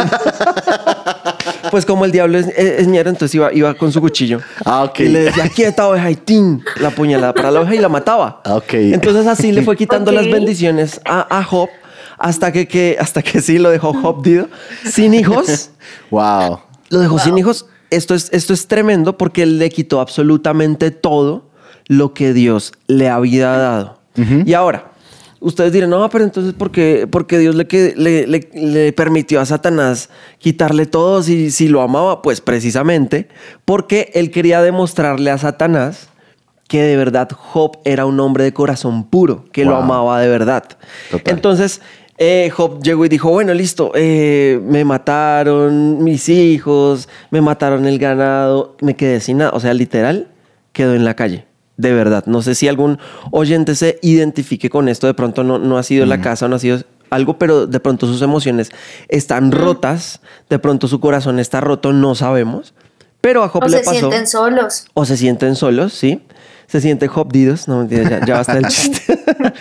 pues 1.71 1.87
como 1.87 2.05
el 2.05 2.13
diablo 2.13 2.39
es, 2.39 2.47
es, 2.49 2.87
entonces 2.87 3.35
iba, 3.35 3.53
iba 3.53 3.75
con 3.75 3.93
su 3.93 4.01
cuchillo. 4.01 4.41
Ah, 4.65 4.85
ok. 4.85 5.01
Y 5.01 5.09
le 5.09 5.23
decía, 5.25 5.69
esta 5.69 5.89
oveja 5.89 6.11
y 6.11 6.17
tin, 6.17 6.63
la 6.77 6.91
puñalada 6.91 7.33
para 7.35 7.51
la 7.51 7.61
oveja 7.61 7.75
y 7.75 7.79
la 7.79 7.89
mataba. 7.89 8.41
Ah, 8.45 8.57
ok. 8.57 8.75
Entonces 8.75 9.27
así 9.27 9.53
le 9.53 9.63
fue 9.63 9.77
quitando 9.77 10.13
las 10.13 10.31
bendiciones 10.31 11.01
a, 11.05 11.39
a 11.39 11.43
Job 11.45 11.69
hasta 12.19 12.53
que, 12.53 12.69
que, 12.69 12.97
hasta 13.01 13.23
que 13.23 13.41
sí 13.41 13.59
lo 13.59 13.71
dejó 13.71 13.93
Job 13.93 14.23
Dido 14.23 14.49
sin 14.85 15.15
hijos. 15.15 15.71
wow. 16.11 16.61
Lo 16.89 17.01
dejó 17.01 17.19
sin 17.19 17.39
hijos 17.39 17.67
esto 17.93 18.15
es, 18.15 18.29
esto 18.33 18.53
es 18.53 18.67
tremendo 18.67 19.17
porque 19.19 19.43
él 19.43 19.59
le 19.59 19.71
quitó 19.71 20.01
absolutamente 20.01 20.91
todo 20.91 21.51
lo 21.87 22.15
que 22.15 22.33
Dios 22.33 22.73
le 22.87 23.09
había 23.09 23.51
dado. 23.51 23.99
Y 24.45 24.53
ahora, 24.53 24.93
ustedes 25.41 25.73
dirán, 25.73 25.91
no, 25.91 26.09
pero 26.11 26.25
entonces, 26.25 26.53
¿por 26.55 26.71
qué, 26.71 27.07
porque 27.11 27.39
Dios 27.39 27.55
le, 27.55 27.67
le, 27.97 28.51
le, 28.53 28.93
permitió 28.93 29.41
a 29.41 29.47
Satanás 29.47 30.11
quitarle 30.39 30.87
todo 30.87 31.23
si, 31.23 31.51
si 31.51 31.69
lo 31.69 31.83
amaba? 31.83 32.23
Pues 32.23 32.41
precisamente 32.41 33.29
porque 33.65 34.11
él 34.15 34.31
quería 34.31 34.61
demostrarle 34.63 35.31
a 35.31 35.39
Satanás 35.39 36.09
que 36.69 36.83
de 36.83 36.97
verdad 36.97 37.29
Job 37.31 37.79
era 37.85 38.07
un 38.07 38.19
hombre 38.19 38.45
de 38.45 38.55
corazón 38.55 39.05
puro, 39.05 39.45
que 39.53 39.67
lo 39.67 39.77
amaba 39.77 40.19
de 40.21 40.29
verdad. 40.29 40.65
Entonces, 41.27 41.83
eh, 42.25 42.51
Job 42.51 42.81
llegó 42.85 43.05
y 43.05 43.09
dijo, 43.09 43.31
bueno, 43.31 43.53
listo, 43.53 43.91
eh, 43.97 44.61
me 44.65 44.85
mataron 44.85 46.05
mis 46.05 46.29
hijos, 46.29 47.09
me 47.33 47.41
mataron 47.41 47.85
el 47.85 47.99
ganado, 47.99 48.77
me 48.81 48.95
quedé 48.95 49.19
sin 49.19 49.39
nada. 49.39 49.51
O 49.55 49.59
sea, 49.59 49.75
literal, 49.75 50.29
quedó 50.73 50.95
en 50.95 51.05
la 51.05 51.15
calle. 51.15 51.47
De 51.77 51.93
verdad. 51.93 52.23
No 52.27 52.41
sé 52.41 52.55
si 52.55 52.69
algún 52.69 53.01
oyente 53.33 53.75
se 53.75 53.99
identifique 54.03 54.71
con 54.71 54.89
esto. 54.89 55.09
De 55.09 55.15
pronto 55.15 55.43
no, 55.43 55.59
no 55.59 55.79
ha 55.79 55.83
sido 55.83 56.07
la 56.07 56.21
casa, 56.21 56.47
no 56.47 56.55
ha 56.55 56.59
sido 56.61 56.79
algo, 57.11 57.39
pero 57.39 57.67
de 57.67 57.81
pronto 57.81 58.07
sus 58.07 58.23
emociones 58.23 58.71
están 59.09 59.51
rotas. 59.51 60.21
De 60.49 60.61
pronto 60.61 60.87
su 60.87 61.01
corazón 61.01 61.41
está 61.41 61.61
roto, 61.61 61.93
no 61.93 62.15
sabemos. 62.15 62.73
Pero 63.21 63.43
a 63.43 63.49
Job 63.49 63.65
le 63.69 63.79
pasó. 63.79 63.91
O 63.91 63.95
se 63.95 63.99
sienten 63.99 64.27
solos. 64.29 64.85
O 64.95 65.05
se 65.05 65.17
sienten 65.17 65.57
solos, 65.57 65.93
sí 65.93 66.23
se 66.73 66.81
siente 66.81 67.07
Job 67.07 67.31
Didos. 67.31 67.69
No, 67.69 67.81
mentira, 67.81 68.25
ya, 68.25 68.37
basta 68.37 68.57
el 68.57 68.67
chiste. 68.69 69.19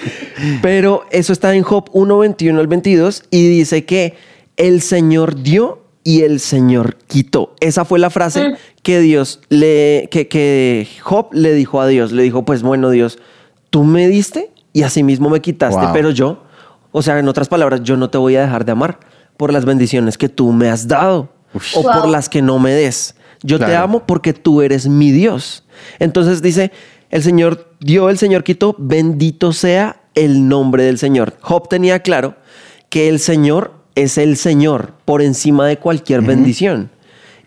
Pero 0.62 1.04
eso 1.12 1.34
está 1.34 1.54
en 1.54 1.62
Job 1.62 1.89
1, 1.91 2.17
21 2.19 2.58
al 2.58 2.67
22 2.67 3.26
y 3.30 3.50
dice 3.50 3.84
que 3.84 4.15
el 4.56 4.82
Señor 4.82 5.43
dio 5.43 5.84
y 6.06 6.21
el 6.21 6.39
Señor 6.39 6.95
quitó. 7.08 7.54
Esa 7.60 7.84
fue 7.84 8.00
la 8.00 8.12
frase 8.12 8.54
que 8.82 9.02
Dios 9.02 9.41
le, 9.50 10.08
que, 10.10 10.30
que 10.30 10.88
Job 11.02 11.34
le 11.34 11.54
dijo 11.54 11.82
a 11.82 11.88
Dios. 11.88 12.13
Le 12.13 12.24
dijo, 12.24 12.45
pues 12.45 12.63
bueno, 12.63 12.89
Dios, 12.89 13.19
tú 13.71 13.84
me 13.84 14.08
diste 14.08 14.50
y 14.71 14.84
asimismo 14.84 15.30
me 15.30 15.41
quitaste, 15.41 15.88
pero 15.91 16.12
yo, 16.12 16.45
o 16.93 17.02
sea, 17.02 17.19
en 17.19 17.28
otras 17.28 17.50
palabras, 17.50 17.84
yo 17.84 17.97
no 17.97 18.10
te 18.10 18.19
voy 18.19 18.38
a 18.38 18.41
dejar 18.43 18.63
de 18.63 18.71
amar 18.71 19.02
por 19.36 19.52
las 19.52 19.65
bendiciones 19.65 20.17
que 20.17 20.30
tú 20.30 20.54
me 20.54 20.69
has 20.69 20.88
dado 20.88 21.28
o 21.76 21.84
por 21.84 22.08
las 22.08 22.30
que 22.30 22.41
no 22.41 22.58
me 22.58 22.71
des. 22.71 23.15
Yo 23.43 23.60
te 23.60 23.76
amo 23.76 24.06
porque 24.06 24.32
tú 24.32 24.62
eres 24.62 24.88
mi 24.88 25.12
Dios. 25.12 25.65
Entonces 26.00 26.41
dice, 26.41 26.71
el 27.12 27.24
Señor 27.24 27.76
dio, 27.80 28.10
el 28.10 28.17
Señor 28.17 28.43
quitó, 28.43 28.76
bendito 28.78 29.54
sea 29.54 30.02
el 30.15 30.47
nombre 30.47 30.84
del 30.84 30.97
Señor. 30.97 31.36
Job 31.41 31.69
tenía 31.69 32.00
claro 32.00 32.36
que 32.89 33.10
el 33.10 33.19
Señor 33.19 33.74
es 33.95 34.17
el 34.17 34.38
Señor 34.38 34.93
por 35.06 35.21
encima 35.21 35.67
de 35.67 35.78
cualquier 35.78 36.21
bendición. 36.21 36.89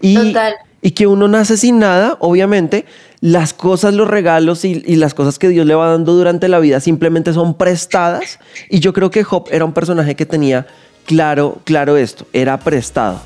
Y, 0.00 0.34
y 0.82 0.90
que 0.90 1.06
uno 1.06 1.28
nace 1.28 1.56
sin 1.56 1.78
nada, 1.78 2.18
obviamente, 2.20 2.84
las 3.20 3.54
cosas, 3.54 3.94
los 3.94 4.06
regalos 4.06 4.66
y, 4.66 4.82
y, 4.86 4.96
las 4.96 5.14
cosas 5.14 5.38
que 5.38 5.48
Dios 5.48 5.64
le 5.64 5.74
va 5.74 5.90
dando 5.90 6.12
durante 6.12 6.46
la 6.48 6.58
vida 6.58 6.78
simplemente 6.80 7.32
son 7.32 7.54
prestadas. 7.54 8.38
Y 8.68 8.80
yo 8.80 8.92
creo 8.92 9.10
que 9.10 9.24
Job 9.24 9.48
era 9.50 9.64
un 9.64 9.72
personaje 9.72 10.14
que 10.14 10.26
tenía 10.26 10.66
claro, 11.06 11.58
claro 11.64 11.96
esto, 11.96 12.26
era 12.34 12.58
prestado. 12.58 13.22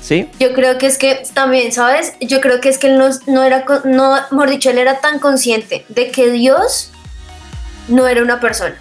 ¿Sí? 0.00 0.28
Yo 0.40 0.52
creo 0.52 0.78
que 0.78 0.86
es 0.86 0.98
que 0.98 1.22
también, 1.32 1.72
¿sabes? 1.72 2.14
Yo 2.20 2.40
creo 2.40 2.60
que 2.60 2.68
es 2.68 2.78
que 2.78 2.88
él 2.88 2.98
no, 2.98 3.08
no 3.26 3.44
era, 3.44 3.64
no, 3.84 4.14
mejor 4.30 4.50
dicho, 4.50 4.70
él 4.70 4.78
era 4.78 5.00
tan 5.00 5.18
consciente 5.18 5.84
de 5.88 6.10
que 6.10 6.30
Dios 6.30 6.90
no 7.88 8.06
era 8.08 8.22
una 8.22 8.40
persona. 8.40 8.76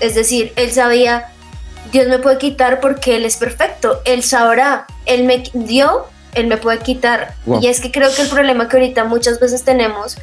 Es 0.00 0.14
decir, 0.14 0.52
él 0.56 0.72
sabía, 0.72 1.32
Dios 1.92 2.08
me 2.08 2.18
puede 2.18 2.38
quitar 2.38 2.80
porque 2.80 3.16
Él 3.16 3.24
es 3.24 3.36
perfecto. 3.36 4.00
Él 4.04 4.22
sabrá, 4.22 4.86
Él 5.06 5.24
me 5.24 5.44
dio, 5.54 6.06
Él 6.34 6.46
me 6.46 6.56
puede 6.56 6.78
quitar. 6.78 7.34
Y 7.60 7.68
es 7.68 7.80
que 7.80 7.90
creo 7.90 8.12
que 8.14 8.22
el 8.22 8.28
problema 8.28 8.68
que 8.68 8.76
ahorita 8.76 9.04
muchas 9.04 9.40
veces 9.40 9.64
tenemos 9.64 10.16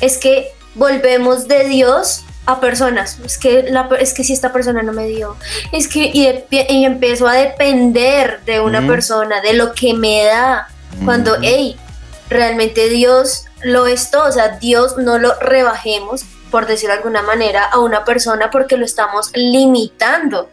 es 0.00 0.18
que 0.18 0.48
volvemos 0.74 1.48
de 1.48 1.68
Dios 1.68 2.24
a 2.46 2.60
personas. 2.60 3.18
Es 3.24 3.38
que, 3.38 3.64
la, 3.70 3.88
es 4.00 4.12
que 4.12 4.24
si 4.24 4.32
esta 4.32 4.52
persona 4.52 4.82
no 4.82 4.92
me 4.92 5.06
dio, 5.06 5.36
es 5.72 5.88
que 5.88 6.10
y, 6.12 6.28
y 6.68 6.84
empiezo 6.84 7.26
a 7.26 7.34
depender 7.34 8.40
de 8.46 8.60
una 8.60 8.86
persona, 8.86 9.40
de 9.40 9.54
lo 9.54 9.72
que 9.72 9.94
me 9.94 10.24
da. 10.24 10.68
Cuando, 11.04 11.36
hey, 11.40 11.76
realmente 12.28 12.88
Dios 12.88 13.44
lo 13.62 13.86
es 13.86 14.10
todo, 14.10 14.28
o 14.28 14.32
sea, 14.32 14.58
Dios 14.58 14.96
no 14.98 15.18
lo 15.18 15.38
rebajemos, 15.40 16.24
por 16.50 16.66
decirlo 16.66 16.94
de 16.94 16.98
alguna 16.98 17.22
manera, 17.22 17.64
a 17.64 17.78
una 17.78 18.04
persona 18.04 18.50
porque 18.50 18.76
lo 18.76 18.84
estamos 18.84 19.30
limitando. 19.34 20.48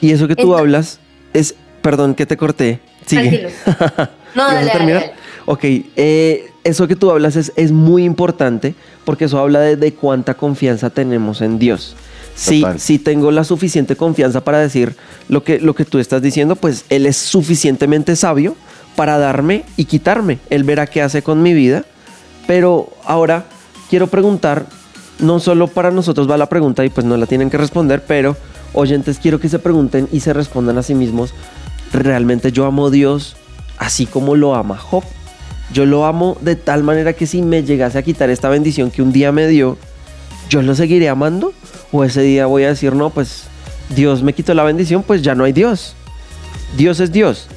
Y 0.00 0.12
eso 0.12 0.28
que 0.28 0.36
tú 0.36 0.56
hablas 0.56 1.00
es, 1.32 1.54
perdón 1.82 2.14
que 2.14 2.26
te 2.26 2.36
corté, 2.36 2.80
sigue. 3.06 3.50
Tranquilo. 3.64 4.08
No, 4.34 4.46
dale, 4.46 4.66
dale, 4.66 5.12
Ok, 5.46 5.64
eh, 5.64 6.50
eso 6.62 6.86
que 6.86 6.94
tú 6.94 7.10
hablas 7.10 7.34
es, 7.34 7.50
es, 7.56 7.72
muy 7.72 8.04
importante 8.04 8.74
porque 9.08 9.24
eso 9.24 9.38
habla 9.38 9.60
de, 9.60 9.76
de 9.76 9.94
cuánta 9.94 10.34
confianza 10.34 10.90
tenemos 10.90 11.40
en 11.40 11.58
Dios. 11.58 11.96
Si, 12.34 12.62
si 12.76 12.98
tengo 12.98 13.30
la 13.30 13.42
suficiente 13.42 13.96
confianza 13.96 14.44
para 14.44 14.58
decir 14.58 14.96
lo 15.30 15.42
que, 15.42 15.60
lo 15.60 15.74
que 15.74 15.86
tú 15.86 15.98
estás 15.98 16.20
diciendo, 16.20 16.56
pues 16.56 16.84
Él 16.90 17.06
es 17.06 17.16
suficientemente 17.16 18.16
sabio 18.16 18.54
para 18.96 19.16
darme 19.16 19.64
y 19.78 19.86
quitarme. 19.86 20.40
Él 20.50 20.62
verá 20.62 20.86
qué 20.86 21.00
hace 21.00 21.22
con 21.22 21.40
mi 21.40 21.54
vida. 21.54 21.86
Pero 22.46 22.90
ahora 23.02 23.46
quiero 23.88 24.08
preguntar, 24.08 24.66
no 25.20 25.40
solo 25.40 25.68
para 25.68 25.90
nosotros 25.90 26.30
va 26.30 26.36
la 26.36 26.50
pregunta 26.50 26.84
y 26.84 26.90
pues 26.90 27.06
no 27.06 27.16
la 27.16 27.24
tienen 27.24 27.48
que 27.48 27.56
responder, 27.56 28.04
pero 28.06 28.36
oyentes 28.74 29.18
quiero 29.18 29.40
que 29.40 29.48
se 29.48 29.58
pregunten 29.58 30.06
y 30.12 30.20
se 30.20 30.34
respondan 30.34 30.76
a 30.76 30.82
sí 30.82 30.94
mismos, 30.94 31.32
¿realmente 31.94 32.52
yo 32.52 32.66
amo 32.66 32.88
a 32.88 32.90
Dios 32.90 33.36
así 33.78 34.04
como 34.04 34.36
lo 34.36 34.54
ama 34.54 34.76
Job? 34.76 35.02
Yo 35.72 35.84
lo 35.84 36.06
amo 36.06 36.36
de 36.40 36.56
tal 36.56 36.82
manera 36.82 37.12
que 37.12 37.26
si 37.26 37.42
me 37.42 37.62
llegase 37.62 37.98
a 37.98 38.02
quitar 38.02 38.30
esta 38.30 38.48
bendición 38.48 38.90
que 38.90 39.02
un 39.02 39.12
día 39.12 39.32
me 39.32 39.46
dio, 39.46 39.76
¿yo 40.48 40.62
lo 40.62 40.74
seguiré 40.74 41.08
amando? 41.08 41.52
¿O 41.92 42.04
ese 42.04 42.22
día 42.22 42.46
voy 42.46 42.64
a 42.64 42.68
decir, 42.68 42.94
no, 42.94 43.10
pues 43.10 43.44
Dios 43.94 44.22
me 44.22 44.32
quitó 44.32 44.54
la 44.54 44.64
bendición, 44.64 45.02
pues 45.02 45.22
ya 45.22 45.34
no 45.34 45.44
hay 45.44 45.52
Dios? 45.52 45.94
Dios 46.76 47.00
es 47.00 47.12
Dios. 47.12 47.48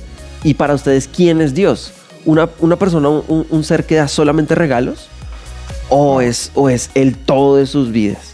Y 0.43 0.55
para 0.55 0.73
ustedes, 0.73 1.07
¿quién 1.07 1.41
es 1.41 1.53
Dios? 1.53 1.93
¿Una, 2.25 2.49
una 2.59 2.77
persona, 2.77 3.09
un, 3.09 3.63
ser 3.63 3.85
que 3.85 3.95
da 3.95 4.07
solamente 4.07 4.55
regalos? 4.55 5.07
¿O 5.89 6.21
es, 6.21 6.51
¿O 6.53 6.69
es 6.69 6.89
el 6.95 7.17
todo 7.17 7.57
de 7.57 7.65
sus 7.65 7.91
vidas? 7.91 8.30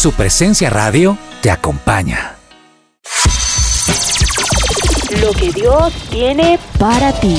Su 0.00 0.12
presencia 0.12 0.70
radio 0.70 1.18
te 1.42 1.50
acompaña. 1.50 2.36
Lo 5.20 5.30
que 5.32 5.52
Dios 5.52 5.92
tiene 6.08 6.58
para 6.78 7.12
ti. 7.20 7.36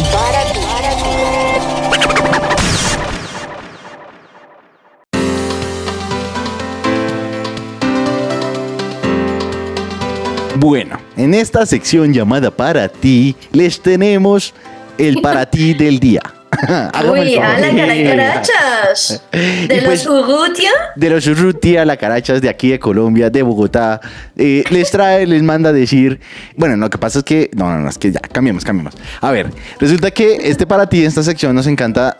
Bueno, 10.58 11.00
en 11.18 11.34
esta 11.34 11.66
sección 11.66 12.14
llamada 12.14 12.52
para 12.52 12.88
ti, 12.90 13.36
les 13.52 13.82
tenemos 13.82 14.54
el 15.00 15.20
para 15.24 15.50
ti 15.50 15.74
del 15.74 16.00
día. 16.00 16.22
Uy, 17.12 17.36
a 17.36 17.60
la 17.60 18.10
carachas. 18.10 19.24
De 19.32 19.82
los 19.82 20.06
Urrutia. 20.06 20.72
De 20.96 21.10
los 21.10 21.26
Urrutia, 21.28 21.86
la 21.86 21.98
carachas 21.98 22.42
de 22.42 22.50
aquí 22.50 22.70
de 22.70 22.80
Colombia, 22.80 23.30
de 23.30 23.42
Bogotá. 23.42 24.02
Eh, 24.36 24.64
les 24.70 24.92
trae, 24.92 25.26
les 25.26 25.42
manda 25.44 25.70
a 25.70 25.74
decir. 25.74 26.20
Bueno, 26.56 26.76
lo 26.76 26.90
que 26.90 26.98
pasa 26.98 27.20
es 27.20 27.26
que. 27.26 27.50
No, 27.56 27.70
no, 27.70 27.80
no, 27.80 27.90
es 27.90 27.98
que 27.98 28.12
ya, 28.12 28.20
cambiemos, 28.20 28.66
cambiemos. 28.66 28.96
A 29.22 29.32
ver, 29.32 29.50
resulta 29.80 30.12
que 30.12 30.36
este 30.44 30.68
para 30.68 30.88
ti, 30.88 31.02
en 31.02 31.08
esta 31.08 31.24
sección, 31.24 31.56
nos 31.56 31.68
encanta 31.68 32.18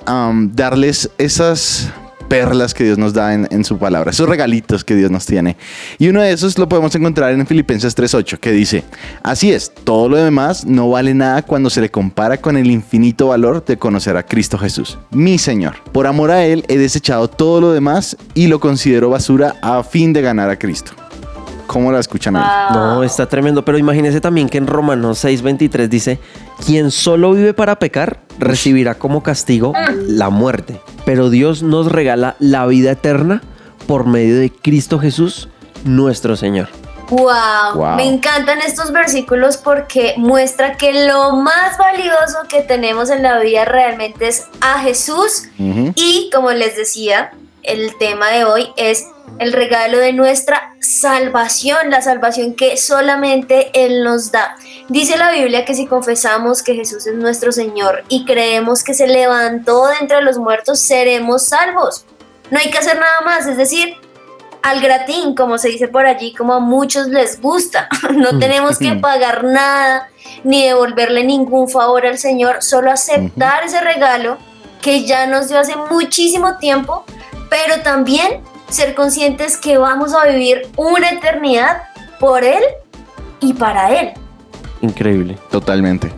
darles 0.54 1.10
esas 1.18 1.92
perlas 2.32 2.74
que 2.74 2.86
Dios 2.86 2.98
nos 2.98 3.12
da 3.12 3.34
en, 3.34 3.66
su 3.66 3.78
palabra, 3.78 4.12
esos 4.12 4.30
regalitos 4.30 4.86
que 4.86 4.96
Dios 4.96 5.12
nos 5.12 5.26
tiene. 5.26 5.58
Y 6.00 6.08
uno 6.08 6.22
de 6.22 6.32
esos 6.32 6.58
lo 6.58 6.70
podemos 6.70 6.96
encontrar 6.96 7.34
en 7.34 7.46
Filipenses 7.46 7.94
3.8, 7.94 8.40
que 8.40 8.54
dice, 8.54 8.86
así 9.22 9.52
es, 9.52 9.70
todo 9.84 10.08
lo 10.08 10.16
demás 10.16 10.66
no 10.66 10.90
vale 10.90 11.14
nada 11.14 11.42
cuando 11.42 11.70
se 11.70 11.82
le 11.82 11.92
compara 11.92 12.38
con 12.38 12.56
el 12.56 12.72
infinito 12.72 13.28
valor 13.28 13.66
de 13.66 13.76
conocer 13.76 14.16
a 14.16 14.24
Cristo 14.24 14.58
Jesús, 14.58 14.98
mi 15.10 15.38
Señor. 15.38 15.76
Por 15.92 16.08
amor 16.08 16.32
a 16.32 16.46
Él 16.46 16.64
he 16.70 16.78
desechado 16.78 17.28
todo 17.28 17.60
lo 17.60 17.74
demás 17.74 18.16
y 18.34 18.48
lo 18.48 18.62
considero 18.62 19.10
basura 19.10 19.58
a 19.62 19.84
fin 19.84 20.14
de 20.14 20.22
ganar 20.22 20.50
a 20.50 20.58
Cristo. 20.58 21.01
¿Cómo 21.72 21.90
la 21.90 22.00
escuchan 22.00 22.36
ahí? 22.36 22.44
No, 22.74 23.02
está 23.02 23.28
tremendo. 23.28 23.64
Pero 23.64 23.78
imagínese 23.78 24.20
también 24.20 24.50
que 24.50 24.58
en 24.58 24.68
Romanos 24.68 25.24
6:23 25.24 25.88
dice, 25.88 26.20
quien 26.66 26.92
solo 26.92 27.32
vive 27.32 27.54
para 27.54 27.80
pecar, 27.80 28.20
recibirá 28.40 28.96
como 28.96 29.24
castigo 29.24 29.72
la 30.06 30.30
muerte. 30.30 30.82
Pero 31.06 31.30
Dios 31.30 31.64
nos 31.64 31.90
regala 31.90 32.36
la 32.40 32.66
vida 32.66 32.92
eterna 32.92 33.42
por 33.88 34.06
medio 34.06 34.38
de 34.38 34.50
Cristo 34.50 35.00
Jesús, 35.00 35.48
nuestro 35.86 36.36
Señor. 36.36 36.68
Wow. 37.10 37.96
me 37.98 38.06
encantan 38.06 38.60
estos 38.60 38.92
versículos 38.94 39.58
porque 39.58 40.14
muestra 40.18 40.78
que 40.78 41.08
lo 41.08 41.36
más 41.36 41.78
valioso 41.78 42.38
que 42.50 42.62
tenemos 42.62 43.10
en 43.10 43.24
la 43.24 43.38
vida 43.40 43.66
realmente 43.66 44.30
es 44.30 44.48
a 44.62 44.80
Jesús 44.80 45.44
y 45.58 46.30
como 46.34 46.52
les 46.52 46.78
decía, 46.78 47.32
el 47.64 47.98
tema 47.98 48.30
de 48.30 48.46
hoy 48.46 48.70
es 48.78 49.08
el 49.40 49.54
regalo 49.54 49.98
de 49.98 50.14
nuestra 50.14 50.76
salvación, 50.80 51.90
la 51.90 52.02
salvación 52.02 52.56
que 52.56 52.78
solamente 52.78 53.72
Él 53.74 54.04
nos 54.04 54.32
da. 54.32 54.56
Dice 54.90 55.18
la 55.18 55.32
Biblia 55.32 55.66
que 55.66 55.76
si 55.76 55.86
confesamos 55.86 56.64
que 56.64 56.76
Jesús 56.76 57.08
es 57.08 57.16
nuestro 57.16 57.52
Señor 57.52 58.04
y 58.10 58.26
creemos 58.26 58.84
que 58.84 58.94
se 58.94 59.08
levantó 59.08 59.88
de 59.88 59.96
entre 60.02 60.22
los 60.22 60.38
muertos, 60.38 60.80
seremos 60.80 61.46
salvos. 61.46 62.06
No 62.50 62.60
hay 62.60 62.70
que 62.70 62.78
hacer 62.78 63.00
nada 63.00 63.22
más, 63.22 63.48
es 63.48 63.58
decir, 63.58 63.96
al 64.62 64.82
gratín, 64.82 65.36
como 65.36 65.58
se 65.58 65.70
dice 65.70 65.88
por 65.88 66.06
allí, 66.06 66.34
como 66.34 66.54
a 66.54 66.60
muchos 66.60 67.08
les 67.08 67.42
gusta. 67.42 67.88
No 68.12 68.34
mm. 68.34 68.40
tenemos 68.40 68.78
que 68.78 68.94
pagar 68.96 69.44
nada 69.44 70.10
ni 70.44 70.66
devolverle 70.66 71.24
ningún 71.24 71.70
favor 71.70 72.06
al 72.06 72.18
Señor, 72.18 72.62
solo 72.62 72.92
aceptar 72.92 73.64
ese 73.64 73.80
regalo 73.82 74.38
que 74.82 75.06
ya 75.06 75.28
nos 75.28 75.48
dio 75.48 75.60
hace 75.60 75.76
muchísimo 75.90 76.58
tiempo, 76.58 77.06
pero 77.50 77.82
también 77.84 78.42
ser 78.72 78.96
conscientes 78.96 79.58
que 79.58 79.78
vamos 79.78 80.14
a 80.14 80.28
vivir 80.28 80.68
una 80.78 81.10
eternidad 81.10 81.84
por 82.20 82.44
Él 82.44 82.64
y 83.40 83.54
para 83.54 84.00
Él. 84.00 84.10
Increíble. 84.82 85.38
Totalmente. 85.50 86.12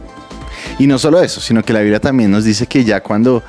Y 0.79 0.87
no 0.87 0.97
solo 0.97 1.21
eso, 1.21 1.41
sino 1.41 1.63
que 1.63 1.73
la 1.73 1.79
Biblia 1.79 1.99
también 1.99 2.31
nos 2.31 2.43
dice 2.43 2.67
que 2.67 2.83
ya 2.83 3.01
cuando, 3.01 3.43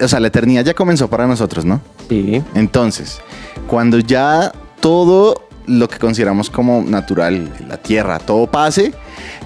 o 0.00 0.08
sea, 0.08 0.20
la 0.20 0.28
eternidad 0.28 0.64
ya 0.64 0.74
comenzó 0.74 1.08
para 1.08 1.26
nosotros, 1.26 1.64
¿no? 1.64 1.80
Sí. 2.08 2.42
Entonces, 2.54 3.20
cuando 3.66 3.98
ya 3.98 4.52
todo 4.80 5.48
lo 5.66 5.88
que 5.88 5.98
consideramos 5.98 6.48
como 6.48 6.82
natural, 6.82 7.52
la 7.66 7.76
tierra, 7.76 8.18
todo 8.18 8.46
pase, 8.46 8.94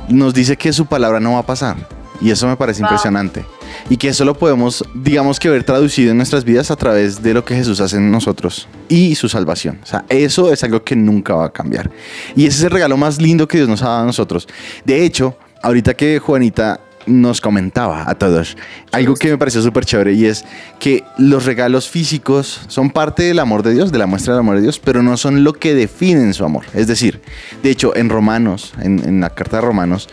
nos 0.09 0.35
dice 0.35 0.57
que 0.57 0.73
su 0.73 0.87
palabra 0.87 1.21
no 1.21 1.33
va 1.33 1.39
a 1.39 1.47
pasar. 1.47 1.77
Y 2.21 2.31
eso 2.31 2.47
me 2.47 2.57
parece 2.57 2.83
impresionante 2.83 3.45
y 3.89 3.97
que 3.97 4.09
eso 4.09 4.25
lo 4.25 4.39
podemos, 4.39 4.85
digamos 4.95 5.39
que 5.39 5.49
ver 5.49 5.65
traducido 5.65 6.11
en 6.11 6.17
nuestras 6.17 6.45
vidas 6.45 6.71
a 6.71 6.77
través 6.77 7.23
de 7.23 7.35
lo 7.35 7.45
que 7.45 7.55
Jesús 7.55 7.81
hace 7.81 7.97
en 7.97 8.11
nosotros 8.11 8.69
y 8.89 9.15
su 9.15 9.29
salvación. 9.29 9.81
O 9.83 9.87
sea, 9.87 10.05
eso 10.09 10.53
es 10.53 10.63
algo 10.65 10.83
que 10.83 10.97
nunca 10.97 11.35
va 11.35 11.47
a 11.47 11.53
cambiar. 11.53 11.91
Y 12.37 12.47
ese 12.47 12.59
es 12.59 12.65
el 12.65 12.71
regalo 12.71 12.97
más 12.97 13.21
lindo 13.21 13.49
que 13.49 13.59
Dios 13.59 13.69
nos 13.69 13.83
ha 13.83 13.89
dado 13.89 14.03
a 14.03 14.07
nosotros. 14.07 14.49
De 14.85 15.05
hecho, 15.05 15.37
ahorita 15.63 15.95
que 15.95 16.19
Juanita 16.19 16.81
nos 17.07 17.41
comentaba 17.41 18.09
a 18.09 18.15
todos 18.15 18.57
algo 18.93 19.15
que 19.15 19.31
me 19.31 19.39
pareció 19.39 19.63
súper 19.63 19.85
chévere 19.85 20.13
y 20.13 20.27
es 20.27 20.45
que 20.79 21.05
los 21.19 21.45
regalos 21.45 21.89
físicos 21.89 22.61
son 22.69 22.91
parte 22.91 23.23
del 23.23 23.39
amor 23.39 23.63
de 23.63 23.73
Dios, 23.73 23.93
de 23.93 23.99
la 23.99 24.07
muestra 24.07 24.35
del 24.35 24.41
amor 24.41 24.57
de 24.57 24.63
Dios, 24.63 24.79
pero 24.79 25.03
no 25.03 25.17
son 25.17 25.43
lo 25.45 25.53
que 25.53 25.75
definen 25.75 26.35
su 26.35 26.45
amor. 26.45 26.65
Es 26.75 26.87
decir, 26.87 27.21
de 27.63 27.71
hecho, 27.71 27.97
en 27.97 28.09
Romanos, 28.09 28.75
en, 28.81 29.01
en 29.07 29.21
la 29.21 29.31
carta 29.31 29.57
de 29.57 29.63
Romanos, 29.63 30.09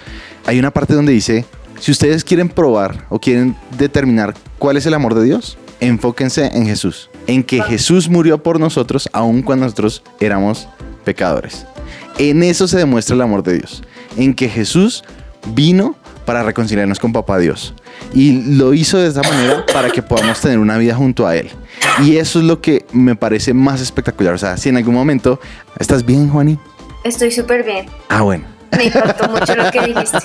hay 0.46 0.60
una 0.60 0.72
parte 0.72 0.94
donde 0.94 1.12
dice 1.12 1.46
si 1.80 1.92
ustedes 1.92 2.24
quieren 2.24 2.50
probar 2.50 3.06
o 3.10 3.20
quieren 3.20 3.56
determinar 3.78 4.34
cuál 4.58 4.78
es 4.78 4.86
el 4.86 4.94
amor 4.94 5.16
de 5.16 5.24
Dios, 5.24 5.58
enfóquense 5.80 6.46
en 6.54 6.66
Jesús, 6.66 7.10
en 7.28 7.44
que 7.44 7.62
Jesús 7.62 8.10
murió 8.10 8.42
por 8.42 8.60
nosotros 8.60 9.10
aun 9.14 9.42
cuando 9.42 9.66
nosotros 9.66 10.04
éramos 10.20 10.68
pecadores. 11.04 11.66
En 12.18 12.44
eso 12.44 12.68
se 12.68 12.78
demuestra 12.78 13.16
el 13.16 13.22
amor 13.22 13.44
de 13.44 13.60
Dios, 13.60 13.84
en 14.18 14.34
que 14.34 14.50
Jesús 14.50 15.04
vino 15.54 15.96
para 16.26 16.44
reconciliarnos 16.44 17.00
con 17.00 17.14
Papá 17.14 17.38
Dios 17.38 17.74
y 18.14 18.56
lo 18.56 18.74
hizo 18.74 18.98
de 18.98 19.08
esa 19.08 19.22
manera 19.22 19.66
para 19.72 19.90
que 19.90 20.02
podamos 20.02 20.42
tener 20.42 20.60
una 20.60 20.78
vida 20.78 20.94
junto 20.94 21.26
a 21.26 21.36
Él. 21.36 21.50
Y 22.04 22.18
eso 22.18 22.40
es 22.40 22.46
lo 22.46 22.60
que 22.60 22.86
me 22.92 23.16
parece 23.16 23.54
más 23.54 23.82
espectacular. 23.82 24.34
O 24.34 24.38
sea, 24.38 24.58
si 24.58 24.70
en 24.70 24.78
algún 24.78 24.96
momento 24.96 25.40
estás 25.80 26.06
bien, 26.06 26.30
Juani. 26.30 26.60
Estoy 27.04 27.32
súper 27.32 27.64
bien. 27.64 27.86
Ah, 28.10 28.24
bueno 28.24 28.57
Me 28.76 28.86
impactó 28.86 29.30
mucho 29.30 29.56
lo 29.56 29.70
que 29.72 29.82
dijiste. 29.82 30.18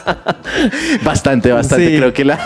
Bastante, 1.04 1.52
bastante. 1.52 1.88
Sí. 1.88 1.96
Creo 1.96 2.12
que 2.12 2.24
la, 2.24 2.38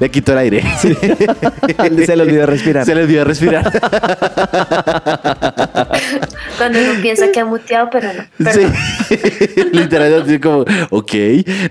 le 0.00 0.10
quitó 0.10 0.32
el 0.32 0.38
aire. 0.38 0.62
Se 0.82 2.16
le 2.16 2.22
olvidó 2.22 2.46
respirar. 2.46 2.84
Se 2.86 2.94
le 2.94 3.02
olvidó 3.02 3.24
respirar. 3.24 3.70
Cuando 6.58 6.78
uno 6.80 7.00
piensa 7.00 7.30
que 7.32 7.40
ha 7.40 7.44
muteado, 7.44 7.88
pero 7.90 8.12
no. 8.12 8.22
Pero 8.38 8.52
Sí. 8.52 8.60
no. 8.62 9.80
Literal, 9.80 10.22
así 10.22 10.38
como, 10.38 10.64
ok. 10.90 11.12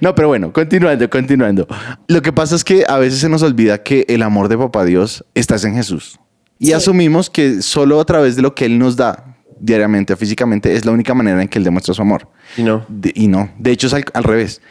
No, 0.01 0.13
pero 0.15 0.27
bueno, 0.29 0.51
continuando, 0.53 1.10
continuando. 1.10 1.67
Lo 2.07 2.21
que 2.21 2.31
pasa 2.34 2.55
es 2.55 2.63
que 2.63 2.84
a 2.88 2.97
veces 2.97 3.19
se 3.19 3.29
nos 3.29 3.41
olvida 3.43 3.81
que 3.84 4.05
el 4.10 4.21
amor 4.23 4.47
de 4.49 4.57
Papá 4.57 4.86
Dios 4.86 5.25
está 5.34 5.55
en 5.63 5.75
Jesús. 5.75 6.19
Y 6.60 6.67
Sí. 6.67 6.73
asumimos 6.73 7.29
que 7.29 7.62
solo 7.62 7.99
a 7.99 8.05
través 8.05 8.36
de 8.36 8.41
lo 8.41 8.53
que 8.55 8.65
Él 8.65 8.77
nos 8.79 8.95
da 8.95 9.30
diariamente 9.62 10.13
o 10.13 10.17
físicamente 10.17 10.74
es 10.76 10.86
la 10.86 10.91
única 10.91 11.13
manera 11.13 11.41
en 11.41 11.47
que 11.47 11.58
Él 11.60 11.63
demuestra 11.63 11.93
su 11.93 12.02
amor. 12.02 12.28
Y 12.58 12.63
no. 12.63 12.86
De- 12.88 13.13
y 13.15 13.28
no, 13.28 13.52
de 13.58 13.71
hecho 13.71 13.88
es 13.88 13.93
al, 13.93 14.06
al 14.13 14.24
revés. 14.24 14.62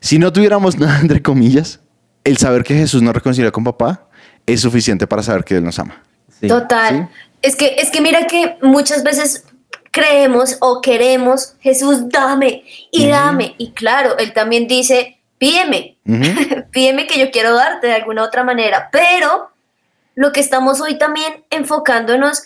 Si 0.00 0.18
no 0.18 0.32
tuviéramos 0.32 0.78
nada, 0.78 1.00
entre 1.00 1.22
comillas, 1.22 1.80
el 2.24 2.36
saber 2.38 2.64
que 2.64 2.74
Jesús 2.74 3.02
nos 3.02 3.14
reconcilia 3.14 3.50
con 3.50 3.64
papá 3.64 4.08
es 4.46 4.60
suficiente 4.60 5.06
para 5.06 5.22
saber 5.22 5.44
que 5.44 5.56
Él 5.56 5.64
nos 5.64 5.78
ama. 5.78 6.02
Sí. 6.40 6.48
Total. 6.48 7.08
Es 7.42 7.56
que, 7.56 7.76
es 7.78 7.90
que 7.90 8.00
mira 8.00 8.26
que 8.26 8.56
muchas 8.62 9.02
veces 9.02 9.44
creemos 9.90 10.58
o 10.60 10.80
queremos, 10.80 11.54
Jesús, 11.60 12.08
dame 12.08 12.64
y 12.92 13.08
dame. 13.08 13.54
Y 13.58 13.72
claro, 13.72 14.18
Él 14.18 14.32
también 14.32 14.66
dice, 14.66 15.18
pídeme, 15.38 15.96
Ujú. 16.06 16.64
pídeme 16.70 17.06
que 17.06 17.18
yo 17.18 17.30
quiero 17.30 17.54
darte 17.54 17.86
de 17.86 17.94
alguna 17.94 18.22
otra 18.22 18.44
manera. 18.44 18.88
Pero 18.92 19.50
lo 20.14 20.32
que 20.32 20.40
estamos 20.40 20.80
hoy 20.80 20.98
también 20.98 21.44
enfocándonos 21.50 22.44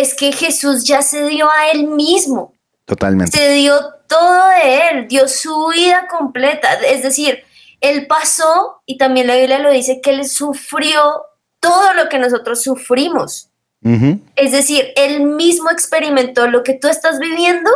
es 0.00 0.14
que 0.14 0.32
Jesús 0.32 0.84
ya 0.84 1.02
se 1.02 1.26
dio 1.26 1.48
a 1.50 1.70
Él 1.70 1.86
mismo. 1.88 2.54
Totalmente. 2.84 3.36
se 3.36 3.50
dio 3.50 3.74
todo 4.08 4.48
de 4.48 4.88
él, 4.88 5.08
dio 5.08 5.28
su 5.28 5.68
vida 5.68 6.08
completa. 6.08 6.72
Es 6.74 7.02
decir, 7.02 7.44
él 7.80 8.06
pasó, 8.06 8.80
y 8.86 8.96
también 8.96 9.26
la 9.26 9.36
Biblia 9.36 9.58
lo 9.58 9.70
dice, 9.70 10.00
que 10.00 10.10
él 10.10 10.26
sufrió 10.26 11.22
todo 11.60 11.94
lo 11.94 12.08
que 12.08 12.18
nosotros 12.18 12.62
sufrimos. 12.62 13.50
Es 14.34 14.52
decir, 14.52 14.88
él 14.96 15.20
mismo 15.20 15.70
experimentó 15.70 16.48
lo 16.48 16.62
que 16.62 16.74
tú 16.74 16.88
estás 16.88 17.18
viviendo, 17.20 17.70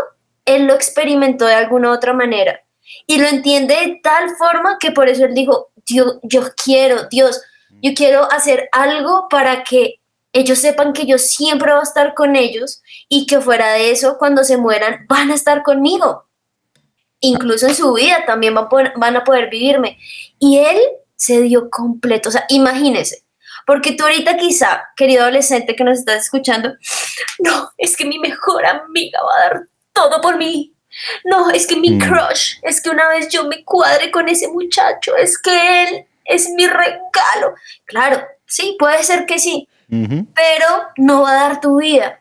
él 0.45 0.67
lo 0.67 0.75
experimentó 0.75 1.47
de 1.47 1.55
alguna 1.55 1.93
otra 1.93 2.13
manera. 2.13 2.61
Y 3.07 3.19
lo 3.19 3.29
entiende 3.29 3.75
de 3.75 4.01
tal 4.03 4.31
forma 4.37 4.79
que 4.79 4.91
por 4.91 5.09
eso 5.09 5.25
él 5.25 5.35
dijo, 5.35 5.71
Dios, 5.87 6.19
yo 6.23 6.43
quiero, 6.63 7.09
Dios, 7.09 7.41
yo 7.83 7.93
quiero 7.95 8.31
hacer 8.33 8.69
algo 8.73 9.29
para 9.31 9.63
que 9.63 10.01
ellos 10.33 10.59
sepan 10.59 10.93
que 10.93 11.07
yo 11.07 11.19
siempre 11.19 11.73
voy 11.73 11.81
a 11.81 11.85
estar 11.85 12.15
con 12.15 12.37
ellos 12.37 12.83
y 13.09 13.27
que 13.27 13.41
fuera 13.41 13.73
de 13.73 13.91
eso, 13.91 14.17
cuando 14.19 14.45
se 14.45 14.57
mueran, 14.57 15.07
van 15.09 15.31
a 15.31 15.35
estar 15.35 15.63
conmigo. 15.63 16.27
Incluso 17.21 17.67
en 17.67 17.75
su 17.75 17.93
vida 17.93 18.25
también 18.27 18.55
van 18.55 18.65
a 18.65 18.69
poder, 18.69 18.93
van 18.97 19.17
a 19.17 19.25
poder 19.25 19.49
vivirme. 19.51 19.99
Y 20.39 20.59
él 20.59 20.81
se 21.17 21.41
dio 21.43 21.71
completo. 21.71 22.31
O 22.31 22.33
sea, 22.33 22.45
imagínese. 22.49 23.23
Porque 23.65 23.93
tú 23.93 24.03
ahorita 24.05 24.37
quizá, 24.37 24.89
querido 24.97 25.23
adolescente 25.23 25.77
que 25.77 25.85
nos 25.85 26.01
estás 26.01 26.25
escuchando, 26.25 26.75
no, 27.39 27.71
es 27.79 27.97
que 27.97 28.05
mi 28.05 28.19
mejor 28.19 28.67
amiga 28.67 29.21
va 29.23 29.37
a 29.37 29.41
dar 29.45 29.63
todo 29.93 30.21
por 30.21 30.37
mí. 30.37 30.75
No, 31.25 31.49
es 31.51 31.67
que 31.67 31.77
mi 31.77 31.91
Mm. 31.91 32.01
crush, 32.01 32.57
es 32.63 32.83
que 32.83 32.91
una 32.91 33.09
vez 33.09 33.29
yo 33.29 33.45
me 33.45 33.65
cuadre 33.65 34.11
con 34.11 34.29
ese 34.29 34.49
muchacho, 34.49 35.17
es 35.17 35.41
que 35.41 35.85
él 35.85 36.07
es 36.25 36.49
mi 36.51 36.67
regalo. 36.67 37.55
Claro, 37.85 38.27
sí, 38.47 38.77
puede 38.79 39.03
ser 39.05 39.27
que 39.27 39.39
sí, 39.39 39.69
Pero 39.89 40.67
no 40.97 41.23
va 41.23 41.31
a 41.33 41.49
dar 41.49 41.61
tu 41.61 41.79
vida, 41.81 42.21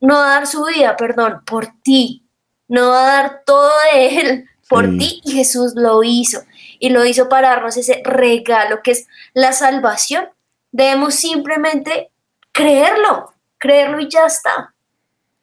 no 0.00 0.14
va 0.14 0.24
a 0.32 0.34
dar 0.36 0.46
su 0.46 0.64
vida, 0.64 0.96
perdón, 0.96 1.42
por 1.44 1.68
ti, 1.82 2.24
no 2.68 2.88
va 2.90 3.02
a 3.02 3.22
dar 3.22 3.42
todo 3.46 3.70
de 3.92 4.20
él 4.20 4.44
por 4.68 4.84
Sí. 4.86 4.98
ti 4.98 5.20
y 5.24 5.32
Jesús 5.32 5.72
lo 5.76 6.02
hizo 6.02 6.40
y 6.78 6.90
lo 6.90 7.04
hizo 7.04 7.28
para 7.28 7.50
darnos 7.50 7.76
ese 7.76 8.02
regalo 8.04 8.80
que 8.82 8.90
es 8.92 9.06
la 9.32 9.52
salvación. 9.52 10.26
Debemos 10.72 11.14
simplemente 11.14 12.10
creerlo, 12.52 13.32
creerlo 13.56 14.00
y 14.00 14.08
ya 14.10 14.26
está. 14.26 14.74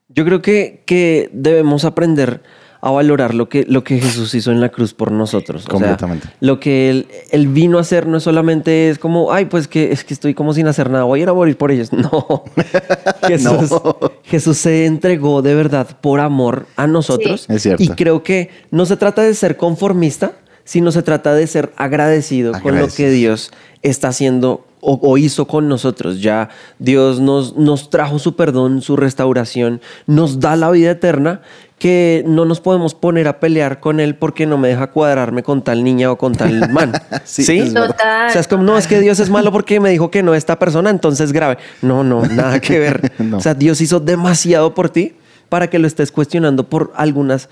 Yo 0.08 0.24
creo 0.24 0.42
que, 0.42 0.84
que 0.86 1.30
debemos 1.34 1.84
aprender 1.84 2.44
a 2.86 2.92
valorar 2.92 3.34
lo 3.34 3.50
que, 3.50 3.66
lo 3.68 3.84
que 3.84 4.00
Jesús 4.00 4.36
hizo 4.36 4.52
en 4.52 4.62
la 4.62 4.70
cruz 4.70 4.94
por 4.94 5.12
nosotros. 5.12 5.64
O 5.64 5.66
sea, 5.66 5.72
Completamente. 5.72 6.28
lo 6.40 6.60
que 6.60 6.90
él, 6.92 7.08
él 7.32 7.48
vino 7.48 7.80
a 7.80 7.82
hacer 7.82 8.06
no 8.06 8.18
es 8.18 8.24
solamente 8.24 8.90
es 8.92 9.00
como, 9.00 9.34
ay, 9.34 9.46
pues 9.46 9.68
que 9.68 9.92
es 9.92 10.04
que 10.04 10.14
estoy 10.14 10.36
como 10.36 10.54
sin 10.54 10.68
hacer 10.68 10.92
nada, 10.92 11.04
voy 11.04 11.20
a 11.20 11.24
ir 11.24 11.30
a 11.30 11.34
morir 11.34 11.58
por 11.58 11.72
ellos. 11.72 11.90
No. 11.96 12.44
Jesús, 13.28 13.72
No. 13.72 13.98
Jesús 14.24 14.58
se 14.58 14.86
entregó 14.86 15.42
de 15.42 15.56
verdad 15.56 15.88
por 16.00 16.20
amor 16.20 16.68
a 16.76 16.86
nosotros. 16.86 17.46
Sí. 17.48 17.54
Es 17.56 17.64
cierto. 17.64 17.82
Y 17.84 17.88
creo 17.90 18.22
que 18.22 18.50
no 18.70 18.86
se 18.86 18.98
trata 18.98 19.24
de 19.24 19.34
ser 19.34 19.58
conformista, 19.58 20.34
sino 20.64 20.92
se 20.92 21.02
trata 21.02 21.34
de 21.34 21.48
ser 21.48 21.72
agradecido 21.78 22.52
con 22.54 22.62
lo 22.62 22.70
Agradecido. 22.70 23.10
que 23.10 23.14
Dios 23.14 23.52
está 23.82 24.10
haciendo 24.10 24.66
o, 24.86 25.00
o 25.02 25.18
hizo 25.18 25.48
con 25.48 25.68
nosotros. 25.68 26.22
Ya 26.22 26.50
Dios 26.80 27.20
nos, 27.20 27.56
nos 27.58 27.90
trajo 27.90 28.20
su 28.20 28.36
perdón, 28.36 28.82
su 28.82 28.96
restauración, 28.96 29.82
nos 30.06 30.40
da 30.40 30.56
la 30.56 30.70
vida 30.72 30.92
eterna 30.92 31.42
que 31.80 32.24
no 32.26 32.46
nos 32.46 32.62
podemos 32.62 32.94
poner 32.94 33.28
a 33.28 33.40
pelear 33.40 33.80
con 33.80 34.00
Él 34.00 34.16
porque 34.16 34.46
no 34.46 34.58
me 34.58 34.70
deja 34.70 34.88
cuadrarme 34.88 35.44
con 35.44 35.62
tal 35.62 35.84
niña 35.84 36.12
o 36.12 36.18
con 36.18 36.34
tal 36.34 36.70
man. 36.72 36.94
Sí, 37.26 37.44
¿Sí? 37.44 37.60
es 37.60 37.74
verdad. 37.74 37.90
Total. 37.90 38.28
O 38.28 38.32
sea, 38.32 38.42
es 38.42 38.48
como, 38.48 38.64
no, 38.64 38.78
es 38.78 38.88
que 38.88 39.00
Dios 39.02 39.20
es 39.20 39.30
malo 39.30 39.52
porque 39.52 39.80
me 39.80 39.90
dijo 39.90 40.10
que 40.10 40.24
no 40.24 40.34
esta 40.34 40.58
persona, 40.58 40.90
entonces 40.90 41.34
grave. 41.34 41.58
No, 41.82 42.04
no, 42.04 42.26
nada 42.26 42.60
que 42.60 42.80
ver. 42.80 43.12
No. 43.26 43.38
O 43.38 43.40
sea, 43.42 43.54
Dios 43.54 43.82
hizo 43.82 44.00
demasiado 44.00 44.74
por 44.74 44.90
ti 44.90 45.16
para 45.50 45.70
que 45.70 45.80
lo 45.80 45.88
estés 45.88 46.12
cuestionando 46.12 46.70
por 46.70 46.92
algunas 46.96 47.50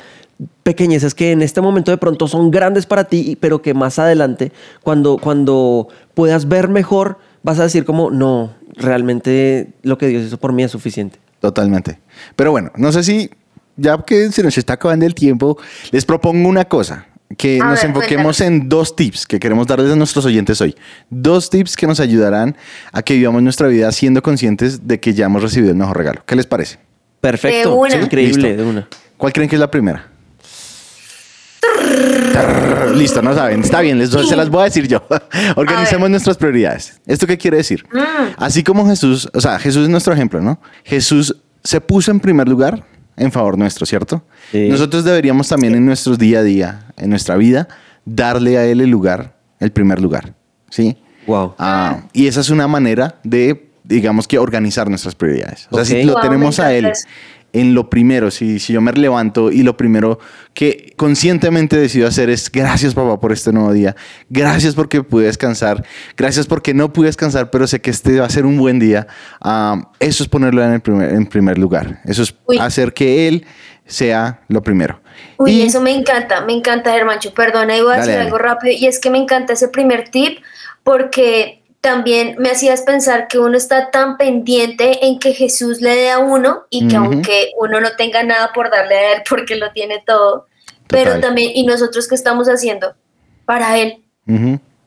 pequeñeces 0.64 1.14
que 1.14 1.32
en 1.32 1.42
este 1.42 1.62
momento 1.62 1.92
de 1.92 1.98
pronto 1.98 2.28
son 2.28 2.52
grandes 2.52 2.86
para 2.86 3.06
ti, 3.06 3.38
pero 3.40 3.62
que 3.62 3.74
más 3.74 4.00
adelante, 4.00 4.52
cuando, 4.84 5.18
cuando 5.18 5.88
puedas 6.14 6.48
ver 6.48 6.70
mejor, 6.70 7.18
vas 7.44 7.60
a 7.60 7.64
decir 7.64 7.86
como, 7.86 8.12
no, 8.12 8.54
realmente 8.76 9.70
lo 9.84 9.98
que 9.98 10.08
Dios 10.08 10.24
hizo 10.24 10.38
por 10.38 10.54
mí 10.54 10.64
es 10.64 10.72
suficiente. 10.72 11.20
Totalmente. 11.40 12.00
Pero 12.36 12.52
bueno, 12.52 12.72
no 12.78 12.92
sé 12.92 13.04
si, 13.04 13.30
ya 13.76 13.98
que 13.98 14.32
se 14.32 14.44
nos 14.44 14.58
está 14.58 14.74
acabando 14.74 15.06
el 15.06 15.14
tiempo, 15.14 15.58
les 15.92 16.06
propongo 16.06 16.48
una 16.48 16.66
cosa. 16.66 17.08
Que 17.38 17.60
A 17.60 17.66
nos 17.66 17.82
ver, 17.82 17.90
enfoquemos 17.90 18.42
en 18.42 18.70
dos 18.70 18.96
tips 18.96 19.26
que 19.26 19.40
queremos 19.40 19.66
darles 19.66 19.92
a 19.92 19.96
nuestros 19.96 20.24
oyentes 20.26 20.62
hoy. 20.62 20.76
Dos 21.10 21.50
tips 21.50 21.76
que 21.76 21.88
nos 21.88 22.00
ayudarán 22.00 22.56
a 22.92 23.02
que 23.02 23.16
vivamos 23.16 23.42
nuestra 23.42 23.68
vida 23.68 23.92
siendo 23.92 24.22
conscientes 24.22 24.88
de 24.88 25.00
que 25.00 25.14
ya 25.16 25.26
hemos 25.26 25.42
recibido 25.42 25.72
el 25.72 25.78
mejor 25.78 25.98
regalo. 25.98 26.22
¿Qué 26.28 26.36
les 26.36 26.46
parece? 26.46 26.78
Perfecto. 27.20 27.72
De 27.72 27.76
una. 27.76 27.96
Increíble, 27.96 28.50
Listo. 28.50 28.64
de 28.64 28.70
una. 28.70 28.88
¿Cuál 29.18 29.34
creen 29.34 29.50
que 29.50 29.56
es 29.56 29.60
la 29.60 29.72
primera? 29.72 30.13
Listo, 32.96 33.22
no 33.22 33.34
saben. 33.34 33.62
Está 33.62 33.82
bien, 33.82 33.98
les, 33.98 34.10
se 34.10 34.36
las 34.36 34.50
voy 34.50 34.62
a 34.62 34.66
decir 34.66 34.88
yo. 34.88 35.04
Organicemos 35.56 36.10
nuestras 36.10 36.38
prioridades. 36.38 37.00
¿Esto 37.06 37.28
qué 37.28 37.38
quiere 37.38 37.58
decir? 37.58 37.86
Así 38.38 38.64
como 38.64 38.88
Jesús, 38.88 39.30
o 39.34 39.42
sea, 39.42 39.60
Jesús 39.60 39.84
es 39.84 39.90
nuestro 39.90 40.14
ejemplo, 40.14 40.42
¿no? 40.42 40.60
Jesús 40.84 41.36
se 41.64 41.82
puso 41.82 42.12
en 42.12 42.20
primer 42.20 42.48
lugar 42.48 42.86
en 43.16 43.32
favor 43.32 43.58
nuestro, 43.58 43.86
¿cierto? 43.86 44.24
Sí. 44.52 44.70
Nosotros 44.70 45.04
deberíamos 45.04 45.48
también 45.48 45.76
en 45.76 45.86
nuestros 45.86 46.18
día 46.18 46.40
a 46.40 46.44
día, 46.44 46.88
en 46.98 47.10
nuestra 47.10 47.36
vida, 47.36 47.68
darle 48.06 48.58
a 48.58 48.66
Él 48.66 48.82
el 48.82 48.90
lugar, 48.90 49.36
el 49.60 49.72
primer 49.72 50.02
lugar, 50.02 50.34
¿sí? 50.70 50.98
Wow. 51.28 51.56
Ah, 51.58 52.04
y 52.12 52.28
esa 52.28 52.42
es 52.42 52.50
una 52.50 52.68
manera 52.68 53.20
de, 53.24 53.70
digamos 53.84 54.28
que, 54.28 54.38
organizar 54.40 54.90
nuestras 54.90 55.16
prioridades. 55.16 55.68
O 55.72 55.76
sea, 55.78 55.86
si 55.86 56.04
lo 56.04 56.14
Wow, 56.14 56.22
tenemos 56.22 56.60
a 56.60 56.74
él 56.74 56.86
eso. 56.86 57.08
En 57.54 57.74
lo 57.76 57.90
primero, 57.90 58.32
si, 58.32 58.60
si 58.60 58.74
yo 58.74 58.82
me 58.82 58.92
levanto 58.94 59.52
y 59.52 59.62
lo 59.64 59.78
primero 59.78 60.20
que 60.56 60.94
conscientemente 60.98 61.78
decido 61.78 62.08
hacer 62.08 62.30
es 62.30 62.52
gracias 62.52 62.94
papá 62.96 63.20
por 63.20 63.32
este 63.32 63.54
nuevo 63.54 63.72
día, 63.72 63.96
gracias 64.30 64.74
porque 64.76 65.04
pude 65.04 65.26
descansar, 65.28 65.86
gracias 66.18 66.48
porque 66.48 66.74
no 66.74 66.92
pude 66.92 67.08
descansar, 67.08 67.52
pero 67.52 67.68
sé 67.68 67.80
que 67.80 67.92
este 67.92 68.20
va 68.20 68.26
a 68.26 68.30
ser 68.30 68.46
un 68.46 68.58
buen 68.58 68.80
día. 68.80 69.08
Ah, 69.40 69.90
eso 70.00 70.24
es 70.24 70.30
ponerlo 70.30 70.64
en, 70.64 70.74
el 70.74 70.82
primer, 70.82 71.14
en 71.14 71.26
primer 71.28 71.58
lugar, 71.58 72.02
eso 72.06 72.24
es 72.24 72.36
Uy. 72.48 72.58
hacer 72.60 72.94
que 72.94 73.28
él 73.28 73.46
sea 73.86 74.42
lo 74.48 74.62
primero. 74.64 75.02
Uy, 75.38 75.52
Y- 75.52 75.62
eso 75.64 75.80
me 75.82 75.92
encanta, 75.96 76.42
me 76.46 76.54
encanta, 76.54 76.92
Germancho. 76.92 77.34
Perdona, 77.34 77.78
iba 77.78 77.94
a 77.94 77.98
Dale, 77.98 78.02
decir 78.02 78.14
dale. 78.16 78.26
algo 78.26 78.38
rápido. 78.38 78.74
Y 78.76 78.86
es 78.88 79.00
que 79.00 79.10
me 79.10 79.18
encanta 79.20 79.54
ese 79.54 79.68
primer 79.68 80.10
tip 80.10 80.40
porque 80.84 81.63
también 81.84 82.38
me 82.40 82.50
hacías 82.50 82.84
pensar 82.84 83.28
que 83.28 83.38
uno 83.38 83.58
está 83.58 83.92
tan 83.92 84.16
pendiente 84.16 85.06
en 85.06 85.20
que 85.20 85.34
Jesús 85.34 85.82
le 85.82 85.94
dé 85.94 86.12
a 86.12 86.20
uno 86.20 86.64
y 86.70 86.88
que 86.88 86.96
aunque 86.96 87.52
uno 87.60 87.82
no 87.82 87.98
tenga 87.98 88.24
nada 88.24 88.54
por 88.54 88.72
darle 88.72 88.96
a 88.96 89.14
él 89.16 89.24
porque 89.30 89.58
lo 89.58 89.70
tiene 89.74 90.02
todo, 90.08 90.48
pero 90.88 91.20
también, 91.20 91.52
¿y 91.54 91.66
nosotros 91.66 92.08
qué 92.08 92.16
estamos 92.16 92.48
haciendo? 92.48 92.96
Para 93.44 93.78
él. 93.78 94.02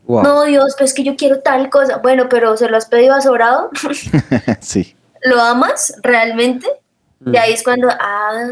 Wow. 0.06 0.22
No, 0.22 0.44
Dios, 0.44 0.74
pues 0.78 0.94
que 0.94 1.04
yo 1.04 1.16
quiero 1.16 1.40
tal 1.40 1.68
cosa. 1.68 1.98
Bueno, 1.98 2.30
pero 2.30 2.56
¿se 2.56 2.66
lo 2.66 2.78
has 2.78 2.86
pedido 2.86 3.14
a 3.14 3.20
sobrado? 3.20 3.70
sí. 4.60 4.96
¿Lo 5.22 5.38
amas 5.42 5.92
realmente? 6.02 6.66
Mm. 7.20 7.34
Y 7.34 7.36
ahí 7.36 7.52
es 7.52 7.62
cuando, 7.62 7.90
ah, 7.90 8.46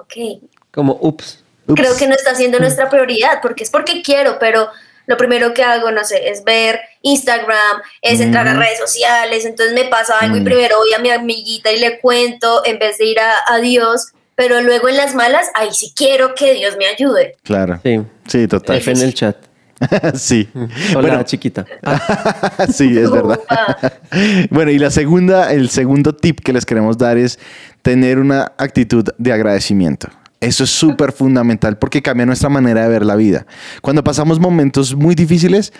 ok, 0.00 0.42
Como, 0.72 0.96
ups. 1.02 1.44
creo 1.66 1.94
que 1.98 2.06
no 2.06 2.14
está 2.14 2.34
siendo 2.34 2.58
nuestra 2.58 2.88
prioridad, 2.88 3.40
porque 3.42 3.64
es 3.64 3.70
porque 3.70 4.00
quiero, 4.00 4.38
pero 4.38 4.68
lo 5.06 5.16
primero 5.16 5.52
que 5.54 5.62
hago, 5.64 5.90
no 5.90 6.04
sé, 6.04 6.28
es 6.28 6.44
ver 6.44 6.80
Instagram, 7.02 7.82
es 8.02 8.20
entrar 8.20 8.46
a 8.48 8.54
redes 8.54 8.78
sociales, 8.78 9.44
entonces 9.44 9.74
me 9.74 9.84
pasa 9.86 10.18
algo 10.20 10.36
y 10.36 10.40
Mm. 10.40 10.44
primero 10.44 10.76
voy 10.78 10.92
a 10.94 10.98
mi 10.98 11.10
amiguita 11.10 11.70
y 11.72 11.78
le 11.80 11.98
cuento 12.00 12.62
en 12.64 12.78
vez 12.78 12.98
de 12.98 13.06
ir 13.06 13.18
a, 13.20 13.32
a 13.48 13.58
Dios. 13.58 14.12
pero 14.34 14.60
luego 14.62 14.88
en 14.88 14.96
las 14.96 15.14
malas, 15.14 15.46
ahí 15.54 15.68
sí 15.72 15.92
quiero 15.94 16.34
que 16.34 16.54
Dios 16.54 16.76
me 16.78 16.86
ayude. 16.86 17.36
Claro. 17.44 17.78
Sí. 17.84 18.00
Sí, 18.26 18.48
total. 18.48 18.76
F 18.78 18.90
en 18.90 19.00
el 19.02 19.12
chat. 19.14 19.36
sí. 20.14 20.48
Hola, 20.54 21.00
Bueno, 21.00 21.22
chiquita. 21.24 21.66
sí, 22.72 22.96
es 22.98 23.10
verdad. 23.10 23.38
Bueno, 24.50 24.70
y 24.70 24.78
la 24.78 24.90
segunda, 24.90 25.52
el 25.52 25.68
segundo 25.70 26.14
tip 26.14 26.40
que 26.40 26.52
les 26.52 26.64
queremos 26.64 26.96
dar 26.98 27.18
es 27.18 27.38
tener 27.82 28.18
una 28.18 28.52
actitud 28.58 29.04
de 29.18 29.32
agradecimiento. 29.32 30.08
Eso 30.42 30.64
es 30.64 30.70
súper 30.70 31.12
fundamental 31.12 31.78
porque 31.78 32.02
cambia 32.02 32.26
nuestra 32.26 32.48
manera 32.48 32.82
de 32.82 32.88
ver 32.88 33.06
la 33.06 33.14
vida. 33.14 33.46
Cuando 33.80 34.02
pasamos 34.02 34.40
momentos 34.40 34.96
muy 34.96 35.14
difíciles, 35.14 35.72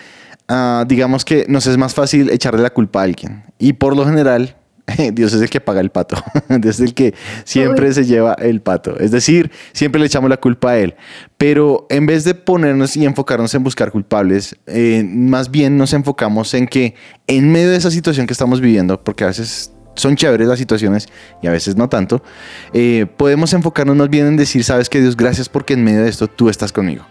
ah, 0.47 0.85
digamos 0.87 1.25
que 1.25 1.45
nos 1.49 1.67
es 1.67 1.77
más 1.77 1.93
fácil 1.93 2.29
echarle 2.29 2.61
la 2.63 2.69
culpa 2.69 3.01
a 3.01 3.03
alguien. 3.03 3.43
Y 3.59 3.73
por 3.73 3.93
lo 3.93 4.05
general, 4.05 4.55
Dios 5.13 5.33
es 5.33 5.41
el 5.41 5.49
que 5.49 5.59
paga 5.59 5.81
el 5.81 5.89
pato. 5.89 6.15
Dios 6.49 6.75
es 6.75 6.79
el 6.79 6.93
que 6.93 7.13
siempre 7.43 7.89
Uy. 7.89 7.93
se 7.93 8.05
lleva 8.05 8.35
el 8.39 8.61
pato. 8.61 8.97
Es 8.99 9.11
decir, 9.11 9.51
siempre 9.73 9.99
le 9.99 10.07
echamos 10.07 10.29
la 10.29 10.37
culpa 10.37 10.71
a 10.71 10.77
él. 10.77 10.95
Pero 11.37 11.85
en 11.89 12.05
vez 12.05 12.23
de 12.23 12.33
ponernos 12.33 12.95
y 12.95 13.05
enfocarnos 13.05 13.53
en 13.55 13.63
buscar 13.63 13.91
culpables, 13.91 14.55
eh, 14.65 15.03
más 15.05 15.51
bien 15.51 15.77
nos 15.77 15.91
enfocamos 15.91 16.53
en 16.53 16.67
que 16.67 16.95
en 17.27 17.51
medio 17.51 17.69
de 17.69 17.75
esa 17.75 17.91
situación 17.91 18.27
que 18.27 18.33
estamos 18.33 18.61
viviendo, 18.61 19.03
porque 19.03 19.25
a 19.25 19.27
veces 19.27 19.72
son 19.95 20.15
chéveres 20.15 20.47
las 20.47 20.59
situaciones 20.59 21.07
y 21.41 21.47
a 21.47 21.51
veces 21.51 21.75
no 21.75 21.89
tanto, 21.89 22.23
eh, 22.73 23.05
podemos 23.17 23.53
enfocarnos 23.53 23.95
más 23.95 24.09
bien 24.09 24.27
en 24.27 24.37
decir, 24.37 24.63
sabes 24.63 24.89
que 24.89 25.01
Dios, 25.01 25.15
gracias 25.15 25.49
porque 25.49 25.73
en 25.73 25.83
medio 25.83 26.03
de 26.03 26.09
esto 26.09 26.27
tú 26.27 26.49
estás 26.49 26.71
conmigo. 26.71 27.05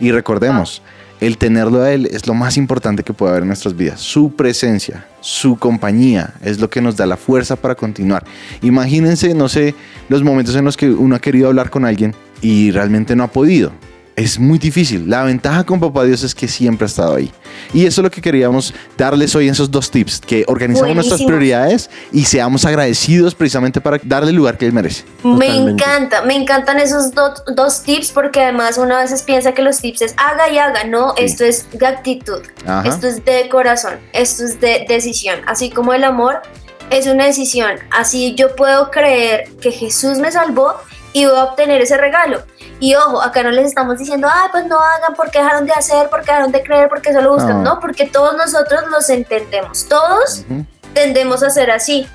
Y 0.00 0.12
recordemos, 0.12 0.82
el 1.20 1.38
tenerlo 1.38 1.82
a 1.82 1.92
Él 1.92 2.06
es 2.06 2.26
lo 2.26 2.34
más 2.34 2.56
importante 2.56 3.02
que 3.02 3.14
puede 3.14 3.30
haber 3.30 3.42
en 3.42 3.48
nuestras 3.48 3.76
vidas. 3.76 4.00
Su 4.00 4.34
presencia, 4.34 5.06
su 5.20 5.56
compañía 5.56 6.34
es 6.42 6.60
lo 6.60 6.68
que 6.68 6.82
nos 6.82 6.96
da 6.96 7.06
la 7.06 7.16
fuerza 7.16 7.56
para 7.56 7.74
continuar. 7.74 8.24
Imagínense, 8.62 9.34
no 9.34 9.48
sé, 9.48 9.74
los 10.08 10.22
momentos 10.22 10.54
en 10.56 10.64
los 10.64 10.76
que 10.76 10.90
uno 10.90 11.16
ha 11.16 11.20
querido 11.20 11.48
hablar 11.48 11.70
con 11.70 11.84
alguien 11.84 12.14
y 12.42 12.70
realmente 12.70 13.16
no 13.16 13.24
ha 13.24 13.28
podido. 13.28 13.72
Es 14.16 14.38
muy 14.38 14.58
difícil. 14.58 15.10
La 15.10 15.24
ventaja 15.24 15.64
con 15.64 15.78
Papá 15.78 16.04
Dios 16.04 16.22
es 16.22 16.34
que 16.34 16.48
siempre 16.48 16.86
ha 16.86 16.88
estado 16.88 17.16
ahí. 17.16 17.30
Y 17.74 17.84
eso 17.84 18.00
es 18.00 18.02
lo 18.04 18.10
que 18.10 18.22
queríamos 18.22 18.72
darles 18.96 19.34
hoy 19.34 19.46
en 19.46 19.52
esos 19.52 19.70
dos 19.70 19.90
tips, 19.90 20.20
que 20.20 20.42
organizamos 20.48 20.94
nuestras 20.94 21.22
prioridades 21.22 21.90
y 22.12 22.24
seamos 22.24 22.64
agradecidos 22.64 23.34
precisamente 23.34 23.78
para 23.78 24.00
darle 24.02 24.30
el 24.30 24.36
lugar 24.36 24.56
que 24.56 24.64
Él 24.64 24.72
merece. 24.72 25.04
Me 25.22 25.46
Totalmente. 25.48 25.84
encanta, 25.84 26.22
me 26.22 26.34
encantan 26.34 26.80
esos 26.80 27.12
do- 27.12 27.34
dos 27.54 27.82
tips 27.82 28.10
porque 28.12 28.40
además 28.40 28.78
uno 28.78 28.96
a 28.96 29.02
veces 29.02 29.22
piensa 29.22 29.52
que 29.52 29.60
los 29.60 29.76
tips 29.80 30.00
es 30.00 30.14
haga 30.16 30.48
y 30.50 30.56
haga, 30.56 30.84
no, 30.84 31.14
Sí. 31.18 31.24
esto 31.24 31.44
es 31.44 31.66
de 31.78 31.86
actitud, 31.86 32.40
Ajá. 32.66 32.88
esto 32.88 33.06
es 33.08 33.22
de 33.22 33.50
corazón, 33.50 33.96
esto 34.14 34.44
es 34.44 34.58
de 34.60 34.86
decisión, 34.88 35.40
así 35.46 35.68
como 35.68 35.92
el 35.92 36.04
amor 36.04 36.40
es 36.88 37.06
una 37.06 37.26
decisión, 37.26 37.72
así 37.90 38.34
yo 38.34 38.56
puedo 38.56 38.90
creer 38.90 39.50
que 39.60 39.72
Jesús 39.72 40.16
me 40.18 40.32
salvó 40.32 40.74
y 41.16 41.24
voy 41.24 41.34
a 41.38 41.44
obtener 41.44 41.80
ese 41.80 41.96
regalo. 41.96 42.42
Y 42.78 42.94
ojo, 42.94 43.22
acá 43.22 43.42
no 43.42 43.50
les 43.50 43.64
estamos 43.68 43.98
diciendo, 43.98 44.28
ay, 44.30 44.48
pues 44.52 44.66
no 44.66 44.78
hagan 44.78 45.14
porque 45.14 45.38
dejaron 45.38 45.64
de 45.64 45.72
hacer, 45.72 46.10
porque 46.10 46.26
dejaron 46.26 46.52
de 46.52 46.62
creer, 46.62 46.90
porque 46.90 47.10
solo 47.14 47.32
buscan, 47.32 47.62
No. 47.64 47.76
no, 47.76 47.80
porque 47.80 48.04
todos 48.04 48.36
nosotros 48.36 48.82
los 48.90 49.08
entendemos, 49.08 49.88
todos 49.88 50.44
Ujú. 50.50 50.66
tendemos 50.92 51.42
a 51.42 51.48
ser 51.48 51.70
así. 51.70 52.06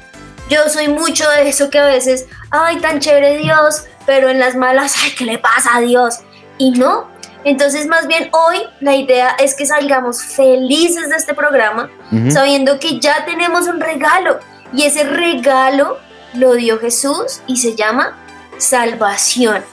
Yo 0.50 0.70
soy 0.70 0.88
mucho 0.88 1.28
de 1.32 1.50
eso 1.50 1.72
que 1.72 1.80
a 1.80 1.86
veces, 1.86 2.28
ay, 2.52 2.78
tan 2.80 3.00
chévere 3.00 3.38
Dios, 3.38 3.86
pero 4.06 4.30
en 4.30 4.40
las 4.40 4.56
malas, 4.56 4.94
ay, 5.04 5.12
¿qué 5.18 5.26
le 5.26 5.40
pasa 5.40 5.78
a 5.78 5.82
Dios? 5.82 6.20
Y 6.60 6.70
no. 6.72 7.08
Entonces, 7.44 7.88
más 7.88 8.06
bien 8.06 8.30
hoy 8.34 8.58
la 8.82 8.94
idea 8.96 9.36
es 9.40 9.56
que 9.56 9.66
salgamos 9.66 10.22
felices 10.22 11.10
de 11.10 11.16
este 11.16 11.34
programa, 11.34 11.90
Ujú. 12.12 12.30
sabiendo 12.30 12.78
que 12.78 13.00
ya 13.00 13.26
tenemos 13.26 13.66
un 13.66 13.80
regalo. 13.82 14.38
Y 14.72 14.84
ese 14.84 15.06
regalo 15.06 15.98
lo 16.36 16.54
dio 16.54 16.78
Jesús 16.80 17.42
y 17.48 17.58
se 17.58 17.76
llama 17.76 18.16
salvación. 18.62 19.63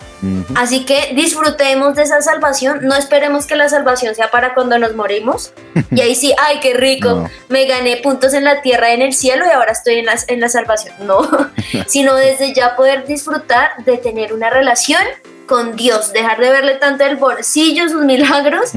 Así 0.56 0.84
que 0.84 1.12
disfrutemos 1.14 1.94
de 1.94 2.02
esa 2.02 2.20
salvación, 2.20 2.80
no 2.82 2.96
esperemos 2.96 3.46
que 3.46 3.54
la 3.54 3.68
salvación 3.68 4.16
sea 4.16 4.32
para 4.32 4.52
cuando 4.52 4.76
nos 4.78 4.96
morimos. 4.96 5.52
Y 5.92 6.00
ahí 6.00 6.14
sí, 6.16 6.34
ay, 6.38 6.58
qué 6.60 6.74
rico, 6.74 7.08
No. 7.10 7.30
me 7.48 7.66
gané 7.66 7.98
puntos 7.98 8.34
en 8.34 8.42
la 8.44 8.60
tierra 8.60 8.92
en 8.92 9.00
el 9.00 9.12
cielo 9.14 9.44
y 9.46 9.50
ahora 9.50 9.70
estoy 9.72 9.94
en 10.00 10.06
la, 10.06 10.16
en 10.26 10.40
la 10.40 10.48
salvación. 10.48 10.94
No, 11.06 11.20
sino 11.86 12.14
desde 12.16 12.52
ya 12.52 12.74
poder 12.74 13.06
disfrutar 13.06 13.70
de 13.84 13.96
tener 13.98 14.32
una 14.32 14.50
relación 14.50 15.02
con 15.46 15.76
Dios, 15.76 16.12
dejar 16.12 16.38
de 16.40 16.50
verle 16.50 16.74
tanto 16.74 17.04
el 17.04 17.16
bolsillo, 17.16 17.88
sus 17.88 18.04
milagros, 18.04 18.72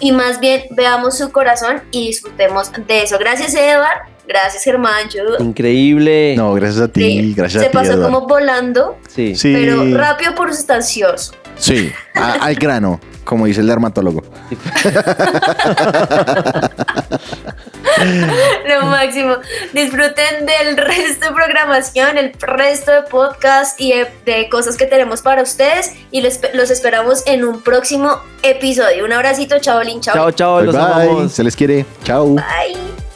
y 0.00 0.12
más 0.12 0.38
bien 0.38 0.64
veamos 0.72 1.16
su 1.16 1.30
corazón 1.32 1.82
y 1.92 2.08
disfrutemos 2.08 2.70
de 2.86 3.04
eso. 3.04 3.16
Gracias, 3.18 3.54
Edward. 3.54 4.02
Gracias, 4.30 4.62
Germán. 4.62 5.08
Yo- 5.08 5.42
Increíble. 5.44 6.34
No, 6.36 6.54
gracias 6.54 6.82
a 6.82 6.86
ti, 6.88 7.00
Sí, 7.02 7.34
gracias 7.36 7.62
se 7.64 7.66
a 7.66 7.70
ti. 7.72 7.76
pasó 7.76 7.94
Eduardo. 7.94 8.14
como 8.14 8.28
volando, 8.28 8.96
Sí. 9.12 9.34
Sí, 9.34 9.52
pero 9.52 9.98
rápido 9.98 10.36
por 10.36 10.54
sustancioso. 10.54 11.32
sí, 11.58 11.90
a- 12.14 12.34
al 12.34 12.54
grano, 12.54 13.00
como 13.24 13.46
dice 13.46 13.60
el 13.60 13.66
dermatólogo. 13.66 14.22
Lo 18.68 18.86
máximo. 18.86 19.36
Disfruten 19.72 20.46
del 20.46 20.76
resto 20.76 21.26
de 21.26 21.32
programación, 21.32 22.16
el 22.18 22.32
resto 22.38 22.92
de 22.92 23.02
podcast 23.02 23.80
y 23.80 23.92
de, 23.92 24.06
de 24.24 24.48
cosas 24.48 24.76
que 24.76 24.86
tenemos 24.86 25.22
para 25.22 25.42
ustedes. 25.42 25.92
Y 26.12 26.20
los, 26.22 26.38
los 26.54 26.70
esperamos 26.70 27.24
en 27.26 27.44
un 27.44 27.60
próximo 27.62 28.20
episodio. 28.42 29.04
Un 29.04 29.12
abracito, 29.12 29.58
chao, 29.58 29.82
Lin, 29.82 30.00
chao. 30.00 30.14
Chao, 30.14 30.30
chao, 30.30 30.56
Bye, 30.58 30.66
los 30.66 30.74
bye, 30.76 30.84
amamos. 30.84 31.32
se 31.32 31.42
les 31.44 31.56
quiere. 31.56 31.84
Chao. 32.04 32.34
Bye. 32.36 33.09